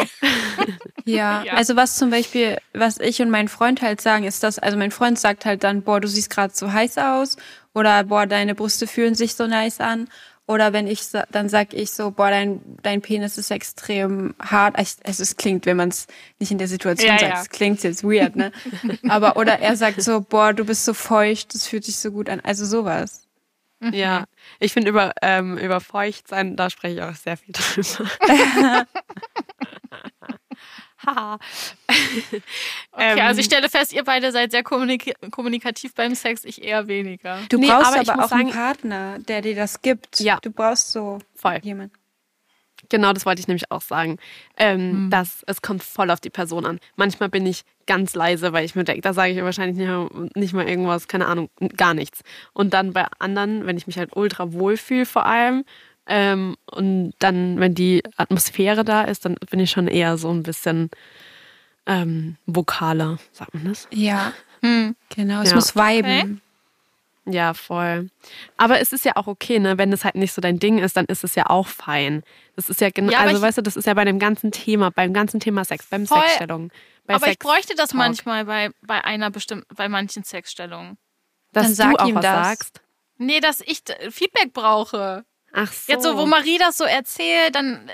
[1.06, 1.54] Ja, Ja.
[1.54, 4.92] also was zum Beispiel, was ich und mein Freund halt sagen, ist das, also mein
[4.92, 7.38] Freund sagt halt dann, boah, du siehst gerade so heiß aus
[7.74, 10.10] oder boah, deine Brüste fühlen sich so nice an.
[10.46, 14.78] Oder wenn ich, dann sag ich so, boah, dein, dein Penis ist extrem hart.
[14.80, 17.42] Ich, also es klingt, wenn man es nicht in der Situation Ja, sagt, ja.
[17.42, 18.52] es klingt jetzt weird, ne?
[19.08, 22.28] Aber, oder er sagt so, boah, du bist so feucht, das fühlt sich so gut
[22.30, 22.42] an.
[22.42, 23.22] Also sowas.
[23.92, 24.26] Ja,
[24.60, 28.10] ich finde über, ähm, über feucht sein, da spreche ich auch sehr viel drüber.
[31.06, 31.38] Haha.
[32.92, 36.64] Okay, also Ähm, ich stelle fest, ihr beide seid sehr kommunik kommunikativ beim Sex, ich
[36.64, 37.40] eher weniger.
[37.50, 40.20] Du Nee, brauchst aber aber, auch einen sagen- Partner, der dir das gibt.
[40.20, 40.38] Ja.
[40.42, 41.60] Du brauchst so Voll.
[41.64, 41.94] jemanden.
[42.90, 44.18] Genau, das wollte ich nämlich auch sagen.
[44.58, 46.80] Ähm, dass es kommt voll auf die Person an.
[46.96, 50.30] Manchmal bin ich ganz leise, weil ich mir denke, da sage ich wahrscheinlich nicht mal,
[50.36, 52.22] nicht mal irgendwas, keine Ahnung, gar nichts.
[52.54, 55.64] Und dann bei anderen, wenn ich mich halt ultra wohl fühle vor allem,
[56.08, 60.44] ähm, und dann, wenn die Atmosphäre da ist, dann bin ich schon eher so ein
[60.44, 60.90] bisschen
[61.86, 63.88] ähm, vokaler, sagt man das?
[63.92, 64.96] Ja, Hm.
[65.16, 65.42] genau.
[65.42, 65.56] Es Ja.
[65.56, 66.42] muss viben.
[67.26, 67.34] Okay.
[67.36, 68.10] Ja, voll.
[68.58, 69.78] Aber es ist ja auch okay, ne?
[69.78, 72.22] Wenn es halt nicht so dein Ding ist, dann ist es ja auch fein.
[72.58, 74.52] Das ist ja genau, Ja, also ich- weißt du, das ist ja bei dem ganzen
[74.52, 76.20] Thema, beim ganzen Thema Sex, beim Voll.
[76.22, 76.70] Sexstellung.
[77.06, 77.98] Bei Aber ich Sex bräuchte das Talk.
[77.98, 80.98] manchmal bei, bei einer bestimmten, bei manchen Sexstellungen.
[81.54, 82.48] dass Dann sag du auch ihm was das.
[82.48, 82.82] sagst.
[83.18, 85.24] Nee, dass ich d- Feedback brauche.
[85.54, 85.92] Ach so.
[85.92, 87.94] Jetzt so, wo Marie das so erzählt, dann äh,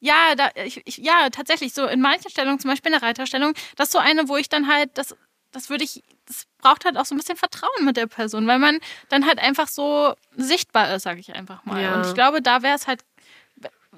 [0.00, 3.52] ja, da, ich, ich, ja, tatsächlich so in manchen Stellungen, zum Beispiel in der Reiterstellung,
[3.76, 5.14] das ist so eine, wo ich dann halt, das,
[5.52, 8.58] das würde ich, das braucht halt auch so ein bisschen Vertrauen mit der Person, weil
[8.58, 8.78] man
[9.10, 11.82] dann halt einfach so sichtbar ist, sage ich einfach mal.
[11.82, 11.96] Ja.
[11.96, 13.04] Und ich glaube, da wäre es halt,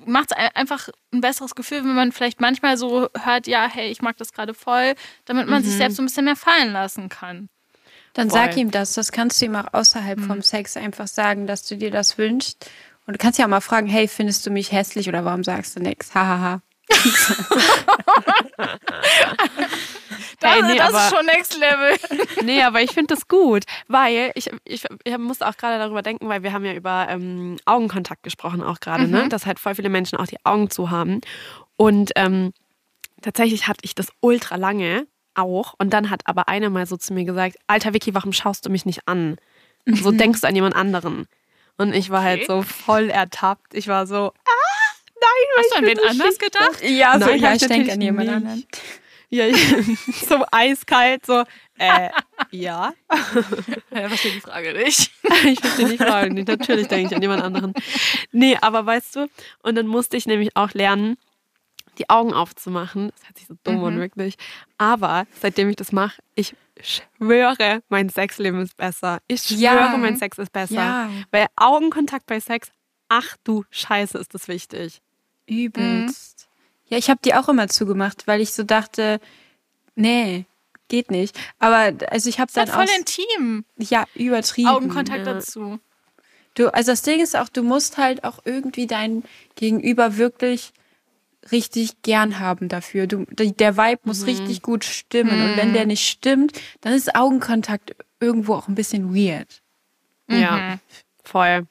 [0.05, 4.03] macht es einfach ein besseres Gefühl, wenn man vielleicht manchmal so hört, ja, hey, ich
[4.03, 4.95] mag das gerade voll,
[5.25, 7.49] damit man sich selbst so ein bisschen mehr fallen lassen kann.
[8.19, 8.41] Dann Voll.
[8.41, 8.95] sag ihm das.
[8.95, 12.69] Das kannst du ihm auch außerhalb vom Sex einfach sagen, dass du dir das wünschst.
[13.09, 15.75] Und du kannst ja auch mal fragen, hey, findest du mich hässlich oder warum sagst
[15.75, 16.15] du nichts?
[16.15, 16.61] Hahaha.
[20.41, 21.97] Das, Hey, nee, das aber- ist schon Next Level.
[22.45, 26.29] Nee, aber ich finde das gut, weil ich, ich, ich musste auch gerade darüber denken,
[26.29, 29.29] weil wir haben ja über ähm, Augenkontakt gesprochen auch gerade, ne?
[29.29, 31.21] dass halt voll viele Menschen auch die Augen zu haben.
[31.77, 32.53] Und ähm,
[33.21, 35.75] tatsächlich hatte ich das ultra lange auch.
[35.79, 38.71] Und dann hat aber eine mal so zu mir gesagt, alter Vicky, warum schaust du
[38.71, 39.39] mich nicht an?
[39.87, 41.27] So denkst du an jemand anderen.
[41.79, 42.47] Und ich war halt Okay.
[42.49, 43.73] so voll ertappt.
[43.75, 46.83] Ich war so, ah, nein, weil Hast du an ich wen anders gedacht?
[46.83, 48.67] Ja, so, so, ja, ja, ich ich denke an jemand anderen.
[49.31, 49.45] Ja,
[50.27, 51.45] so eiskalt, so,
[51.79, 52.09] äh,
[52.51, 52.95] ja.
[53.91, 55.11] Ja, verstehe die Frage nicht.
[55.45, 56.49] Ich verstehe die Frage nicht.
[56.49, 57.75] Natürlich denke ich an jemand anderen.
[58.33, 59.29] Nee, aber weißt du,
[59.63, 61.19] und dann musste ich nämlich auch lernen,
[61.99, 63.11] die Augen aufzumachen.
[63.17, 64.37] Das hört sich so dumm an, wirklich.
[64.79, 69.19] Aber seitdem ich das mache, ich schwöre, mein Sexleben ist besser.
[69.27, 69.97] Ich schwöre, Ja.
[69.99, 70.75] mein Sex ist besser.
[70.75, 71.11] Ja.
[71.31, 72.71] Weil Augenkontakt bei Sex,
[73.09, 75.01] ach du Scheiße, ist das wichtig.
[75.47, 76.49] Übelst.
[76.87, 79.21] Ja, ich habe die auch immer zugemacht, weil ich so dachte,
[79.95, 80.47] nee,
[80.89, 81.39] geht nicht.
[81.59, 83.65] Aber also ich habe Das dann ist voll intim.
[83.79, 84.69] ja übertrieben.
[84.69, 85.35] Augenkontakt ja.
[85.35, 85.81] dazu.
[86.55, 89.23] Du, also das Ding ist auch, du musst halt auch irgendwie dein
[89.55, 90.73] Gegenüber wirklich
[91.51, 93.07] richtig gern haben dafür.
[93.07, 95.31] Du, der Vibe muss richtig gut stimmen.
[95.51, 99.63] Und wenn der nicht stimmt, dann ist Augenkontakt irgendwo auch ein bisschen weird.
[100.29, 100.79] Ja,
[101.25, 101.67] voll.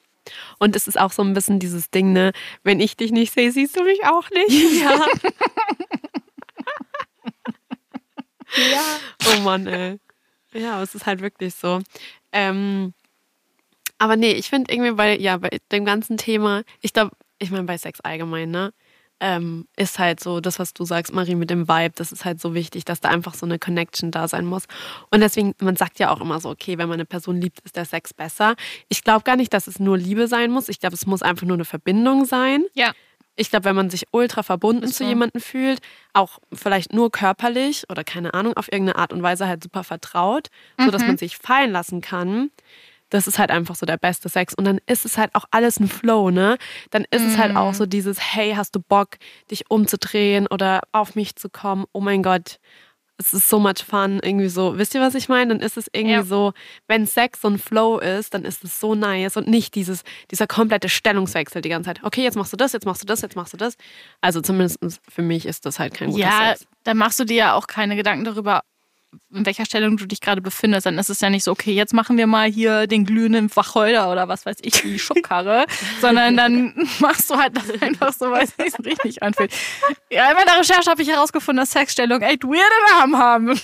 [0.59, 2.31] Und es ist auch so ein bisschen dieses Ding, ne?
[2.63, 4.51] Wenn ich dich nicht sehe, siehst du mich auch nicht.
[4.81, 5.05] Ja.
[8.55, 8.81] Ja.
[9.27, 9.99] Oh Mann, ey.
[10.53, 11.81] Ja, es ist halt wirklich so.
[12.31, 12.93] Ähm,
[13.97, 17.65] aber nee, ich finde irgendwie bei, ja, bei dem ganzen Thema, ich glaube, ich meine
[17.65, 18.73] bei Sex allgemein, ne?
[19.19, 22.39] Ähm, ist halt so, das, was du sagst, Marie, mit dem Vibe, das ist halt
[22.39, 24.65] so wichtig, dass da einfach so eine Connection da sein muss.
[25.09, 27.75] Und deswegen, man sagt ja auch immer so, okay, wenn man eine Person liebt, ist
[27.75, 28.55] der Sex besser.
[28.89, 30.69] Ich glaube gar nicht, dass es nur Liebe sein muss.
[30.69, 32.65] Ich glaube, es muss einfach nur eine Verbindung sein.
[32.75, 32.93] Ja.
[33.39, 35.79] Ich glaube, wenn man sich ultra verbunden zu jemandem fühlt,
[36.13, 40.47] auch vielleicht nur körperlich oder keine Ahnung, auf irgendeine Art und Weise halt super vertraut,
[40.79, 42.49] so dass man sich fallen lassen kann,
[43.09, 44.53] das ist halt einfach so der beste Sex.
[44.53, 46.57] Und dann ist es halt auch alles ein Flow, ne?
[46.91, 49.17] Dann ist es halt auch so dieses, hey, hast du Bock,
[49.49, 51.85] dich umzudrehen oder auf mich zu kommen?
[51.93, 52.59] Oh mein Gott,
[53.19, 54.77] es ist so much fun, irgendwie so.
[54.77, 55.53] Wisst ihr, was ich meine?
[55.55, 56.23] Dann ist es irgendwie Ja.
[56.23, 56.53] so,
[56.87, 60.45] wenn Sex so ein Flow ist, dann ist es so nice und nicht dieses, dieser
[60.45, 62.03] komplette Stellungswechsel die ganze Zeit.
[62.03, 63.75] Okay, jetzt machst du das, jetzt machst du das, jetzt machst du das.
[64.21, 64.79] Also zumindest
[65.09, 66.67] für mich ist das halt kein guter Ja, Sex.
[66.83, 68.61] dann machst du dir ja auch keine Gedanken darüber,
[69.33, 70.85] in welcher Stellung du dich gerade befindest.
[70.85, 74.11] Dann ist es ja nicht so, okay, jetzt machen wir mal hier den glühenden Wacholder
[74.11, 75.65] oder was weiß ich, die Schubkarre,
[76.01, 79.53] sondern dann machst du halt das einfach so, weil es sich so richtig anfühlt.
[80.11, 82.59] Ja, in meiner Recherche habe ich herausgefunden, dass Sexstellungen echt weirde
[82.91, 83.59] Namen haben.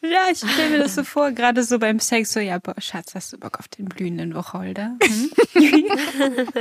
[0.00, 3.16] Ja, ich stelle mir das so vor, gerade so beim Sex, so, ja, boah, Schatz,
[3.16, 4.96] hast du Bock auf den blühenden Wacholder?
[5.02, 5.30] Hm?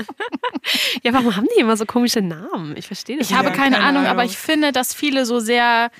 [1.03, 2.75] Ja, warum haben die immer so komische Namen?
[2.77, 3.57] Ich verstehe das Ich habe nicht.
[3.59, 4.11] keine, keine Ahnung, Ahnung.
[4.11, 5.91] aber ich finde, dass viele so sehr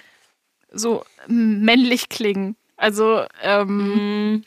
[0.78, 2.55] so männlich klingen.
[2.78, 4.43] Also, ähm, Mm,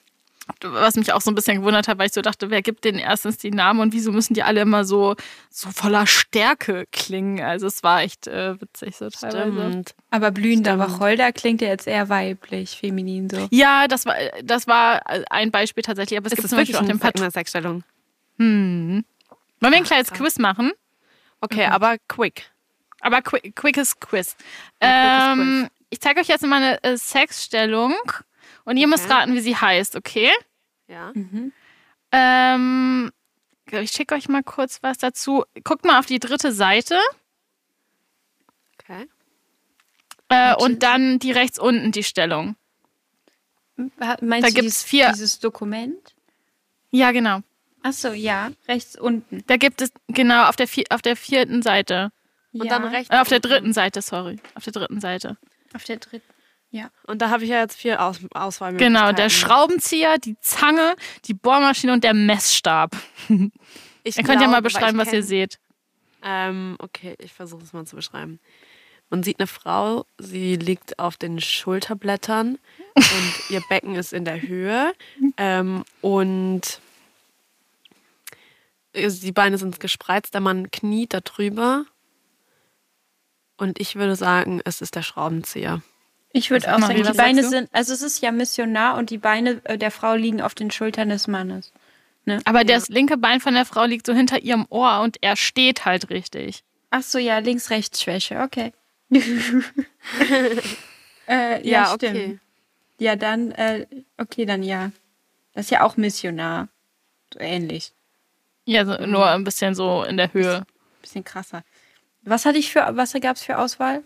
[0.63, 2.99] was mich auch so ein bisschen gewundert hat, weil ich so dachte, wer gibt denen
[2.99, 5.15] erstens die Namen und wieso müssen die alle immer so,
[5.49, 7.41] so voller Stärke klingen?
[7.41, 9.71] Also es war echt äh, witzig so teilweise.
[9.71, 9.95] Stimmt.
[10.11, 10.93] Aber blühender Stimmt.
[11.01, 13.49] Wacholder klingt ja jetzt eher weiblich, feminin so.
[13.51, 16.91] Ja, das war, das war ein Beispiel tatsächlich, aber es Ist gibt wirklich auch den
[16.91, 17.85] eine, Pat eine Sexstellung?
[18.39, 19.05] hm.
[19.61, 20.73] Wollen wir ein kleines Quiz machen?
[21.41, 22.51] Okay, aber quick.
[23.01, 24.37] Aber quick, quickes Quiz.
[24.81, 27.95] Ähm, ich zeige euch jetzt mal eine äh, Sexstellung
[28.65, 29.13] und ihr müsst Okay.
[29.15, 30.31] raten, wie sie heißt, okay?
[30.89, 31.13] Ja.
[32.13, 33.13] Ähm,
[33.71, 35.45] ich schicke euch mal kurz was dazu.
[35.65, 36.99] Guckt mal auf die dritte Seite
[38.81, 39.07] Okay.
[40.29, 42.57] äh, und dann die rechts unten die Stellung.
[43.77, 46.15] Meinst Da du gibt's dieses, vier- dieses Dokument?
[46.91, 47.41] Ja, genau.
[47.83, 49.43] Achso, ja, rechts unten.
[49.47, 52.11] Da gibt es, genau, auf der, vier, auf der vierten Seite.
[52.53, 53.11] Und ja, dann rechts.
[53.15, 54.39] Äh, auf der dritten Seite, sorry.
[54.55, 55.39] Auf der dritten Seite.
[55.75, 56.25] Auf der dritten.
[57.07, 58.75] Und da habe ich ja jetzt vier Aus Auswahl.
[58.75, 60.95] Genau, der Schraubenzieher, die Zange,
[61.25, 62.97] die Bohrmaschine und der Messstab.
[64.03, 65.59] Ich Ihr könnt ja mal beschreiben, was ihr seht.
[66.25, 68.41] Ähm, okay, ich versuche es mal zu beschreiben.
[69.11, 72.59] Man sieht eine Frau, sie liegt auf den Schulterblättern
[72.95, 74.95] und ihr Becken ist in der Höhe
[75.37, 76.81] ähm, und
[78.95, 81.85] die Beine sind gespreizt, der Mann kniet da drüber
[83.61, 85.83] und ich würde sagen, es ist der Schraubenzieher.
[86.33, 89.19] Ich würde Was- auch sagen, die Beine sind, also es ist ja missionar und die
[89.19, 91.73] Beine äh, der Frau liegen auf den Schultern des Mannes.
[92.45, 95.85] Aber das linke Bein von der Frau liegt so hinter ihrem Ohr und er steht
[95.85, 96.63] halt richtig.
[96.91, 98.73] Ach so, ja, links-rechts-Schwäche, okay.
[101.29, 102.17] äh, ja, Ja, stimmt.
[102.17, 102.39] okay.
[102.99, 103.87] Ja, dann, äh,
[104.19, 104.93] okay, dann ja.
[105.55, 106.69] Das ist ja auch missionar.
[107.33, 107.93] So ähnlich.
[108.67, 110.65] Ja, so, nur ein bisschen so in der Höhe.
[111.01, 111.63] Bisschen krasser.
[112.23, 114.05] Was hatte ich für, was gab es für Auswahl?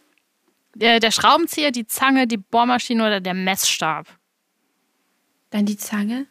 [0.74, 4.06] Der, der Schraubenzieher, die Zange, die Bohrmaschine oder der Messstab.
[5.50, 6.26] Dann die Zange?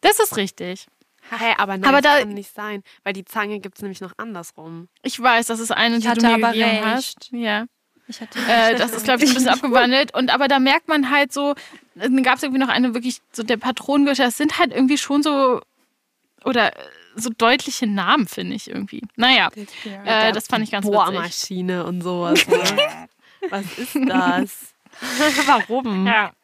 [0.00, 0.86] Das ist richtig.
[1.30, 4.00] Hey, aber nein, Aber das da- kann nicht sein, weil die Zange gibt es nämlich
[4.00, 4.88] noch andersrum.
[5.02, 6.84] Ich weiß, das ist eine, Ich die hatte du mir aber gegeben recht.
[6.86, 7.28] hast.
[7.32, 7.66] Ja.
[8.08, 10.12] Ich hatte Äh, das ist, glaube ich, ein bisschen abgewandelt.
[10.14, 11.54] Und aber da merkt man halt so,
[11.94, 15.22] dann gab es irgendwie noch eine wirklich, so der Patronengürtel, das sind halt irgendwie schon
[15.22, 15.60] so,
[16.44, 16.72] oder
[17.16, 19.02] so deutliche Namen, finde ich irgendwie.
[19.16, 19.50] Naja,
[20.04, 20.96] äh, das fand ich ganz witzig.
[20.98, 22.46] Bohrmaschine und sowas.
[22.46, 22.58] Ne?
[23.50, 24.74] Was ist das?
[25.46, 26.06] Warum?
[26.06, 26.32] Ja.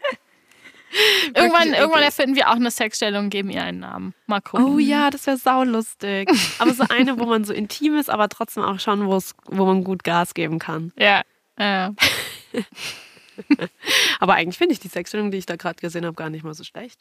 [1.34, 4.14] Irgendwann, irgendwann erfinden wir auch eine Sexstellung und geben ihr einen Namen.
[4.26, 4.64] Mal gucken.
[4.66, 6.30] Oh ja, das wäre saulustig.
[6.58, 9.66] Aber so eine, wo man so intim ist, aber trotzdem auch schon, wo es- wo
[9.66, 10.92] man gut Gas geben kann.
[10.96, 11.22] Ja.
[11.56, 11.90] Äh,
[14.20, 16.54] Aber eigentlich finde ich die Sexstellung, die ich da gerade gesehen habe, gar nicht mal
[16.54, 17.00] so schlecht.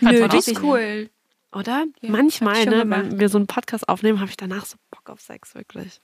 [0.00, 1.10] Nö, die ist cool.
[1.54, 1.86] Oder?
[2.00, 5.20] Ja, Manchmal, ne, wenn wir so einen Podcast aufnehmen, habe ich danach so Bock auf
[5.20, 6.00] Sex, wirklich.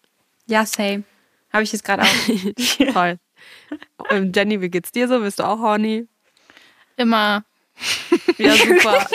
[0.46, 1.04] Ja, same.
[1.52, 2.92] Habe ich jetzt gerade auch.
[2.92, 3.18] Toll.
[4.10, 5.20] Ähm, Jenny, wie geht's dir so?
[5.20, 6.06] Bist du auch horny?
[7.00, 7.44] immer.
[8.38, 9.06] Ja, super.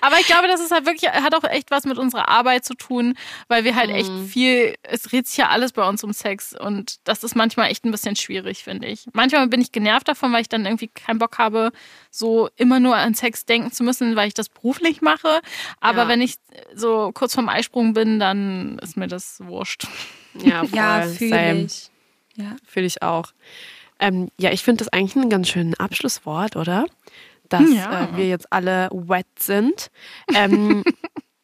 [0.00, 2.74] Aber ich glaube, das ist halt wirklich, hat auch echt was mit unserer Arbeit zu
[2.74, 3.14] tun,
[3.48, 4.26] weil wir halt echt Mhm.
[4.28, 7.84] viel, es dreht sich ja alles bei uns um Sex und das ist manchmal echt
[7.84, 9.06] ein bisschen schwierig, finde ich.
[9.12, 11.72] Manchmal bin ich genervt davon, weil ich dann irgendwie keinen Bock habe,
[12.10, 15.40] so immer nur an Sex denken zu müssen, weil ich das beruflich mache.
[15.80, 16.08] Aber Ja.
[16.08, 16.36] wenn ich
[16.74, 19.86] so kurz vorm Eisprung bin, dann ist mir das wurscht.
[20.34, 20.68] ja, voll.
[20.74, 21.90] ja, fühle ich.
[22.36, 22.56] Ja.
[22.66, 23.32] Fühle ich auch.
[23.98, 26.84] Ähm, ja, ich finde das eigentlich ein ganz schönes Abschlusswort, oder?
[27.48, 28.04] Dass Ja.
[28.04, 29.88] äh, wir jetzt alle wet sind.
[30.34, 30.84] Ähm,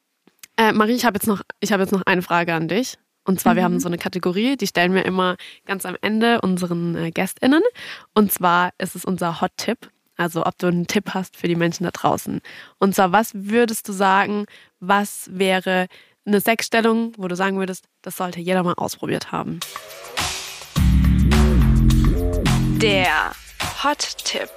[0.57, 2.99] äh, Marie, ich habe jetzt, noch- ich hab jetzt noch eine Frage an dich.
[3.25, 6.97] Und zwar, wir haben so eine Kategorie, die stellen wir immer ganz am Ende unseren
[6.97, 7.63] äh, GästInnen.
[8.15, 9.91] Und zwar ist es unser Hot-Tipp.
[10.17, 12.41] Also, ob du einen Tipp hast für die Menschen da draußen.
[12.79, 14.47] Und zwar, was würdest du sagen,
[14.81, 15.87] was wäre
[16.27, 19.61] eine Sexstellung, wo du sagen würdest, das sollte jeder mal ausprobiert haben?
[22.81, 23.33] Der
[23.85, 24.51] Hot-Tipp.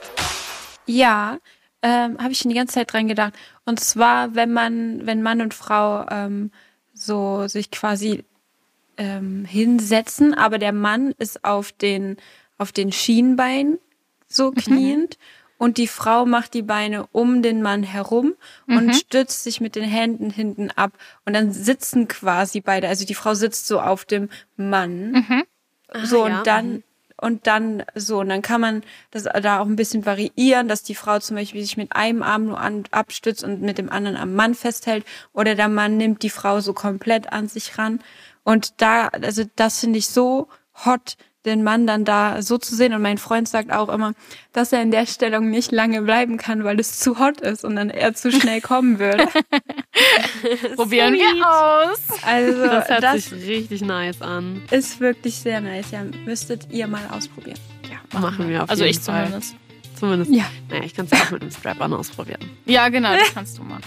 [0.85, 1.39] Ja,
[1.81, 3.33] ähm, habe ich schon die ganze Zeit dran gedacht.
[3.65, 6.51] Und zwar, wenn man, wenn Mann und Frau ähm,
[6.93, 8.23] so sich quasi
[8.97, 12.17] ähm, hinsetzen, aber der Mann ist auf den,
[12.57, 13.77] auf den Schienbein
[14.27, 15.17] so kniend
[15.57, 18.33] und die Frau macht die Beine um den Mann herum
[18.67, 20.91] und stützt sich mit den Händen hinten ab.
[21.25, 25.13] Und dann sitzen quasi beide, also die Frau sitzt so auf dem Mann.
[26.03, 26.37] so Ah, ja.
[26.39, 26.83] und dann
[27.25, 28.19] und dann so.
[28.19, 31.61] Und dann kann man das da auch ein bisschen variieren, dass die Frau zum Beispiel
[31.63, 35.03] sich mit einem Arm nur an, abstützt und mit dem anderen am Mann festhält.
[35.33, 37.99] Oder der Mann nimmt die Frau so komplett an sich ran.
[38.43, 40.49] Und da, also das finde ich so
[40.85, 42.93] hot, den Mann dann da so zu sehen.
[42.93, 44.13] Und mein Freund sagt auch immer,
[44.53, 47.75] dass er in der Stellung nicht lange bleiben kann, weil es zu hot ist und
[47.75, 49.27] dann er zu schnell kommen würde.
[50.75, 51.99] Probieren wir aus.
[52.23, 54.61] Also Das hört das sich richtig nice an.
[54.71, 55.91] ist wirklich sehr nice.
[55.91, 57.59] Ja, müsstet ihr mal ausprobieren.
[57.89, 59.25] Ja, Machen wir auf Also jeden ich Fall.
[59.25, 59.55] zumindest.
[59.99, 60.31] Zumindest.
[60.31, 60.45] Ja.
[60.69, 62.39] Naja, ich kann es auch mit einem Strap-on ausprobieren.
[62.65, 63.83] Ja, genau, das kannst du machen.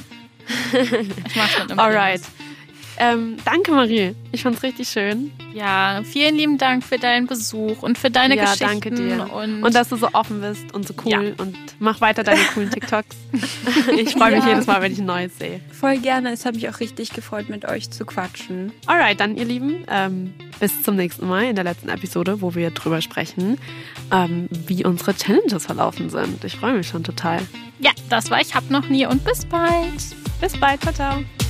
[0.73, 2.23] Ich mach's mit einem Alright.
[3.01, 4.15] Ähm, danke, Marie.
[4.33, 5.31] Ich fand's richtig schön.
[5.55, 8.65] Ja, vielen lieben Dank für deinen Besuch und für deine ja, Geschichten.
[8.67, 9.33] danke dir.
[9.33, 12.71] Und, Und, dass du so offen bist und so cool und mach weiter deine coolen
[12.71, 13.17] TikToks.
[13.97, 14.51] ich freue mich Ja.
[14.51, 15.61] jedes Mal, wenn ich ein neues sehe.
[15.71, 16.33] Voll gerne.
[16.33, 18.73] Es hat mich auch richtig gefreut, mit euch zu quatschen.
[18.87, 22.71] Alright, dann ihr Lieben, ähm, bis zum nächsten Mal in der letzten Episode, wo wir
[22.71, 23.59] drüber sprechen,
[24.13, 26.43] ähm, wie unsere Challenges verlaufen sind.
[26.45, 27.41] Ich freue mich schon total.
[27.79, 30.17] ja, das war Ich hab noch nie und bis bald.
[30.41, 31.48] Bis bald, ciao, ciao.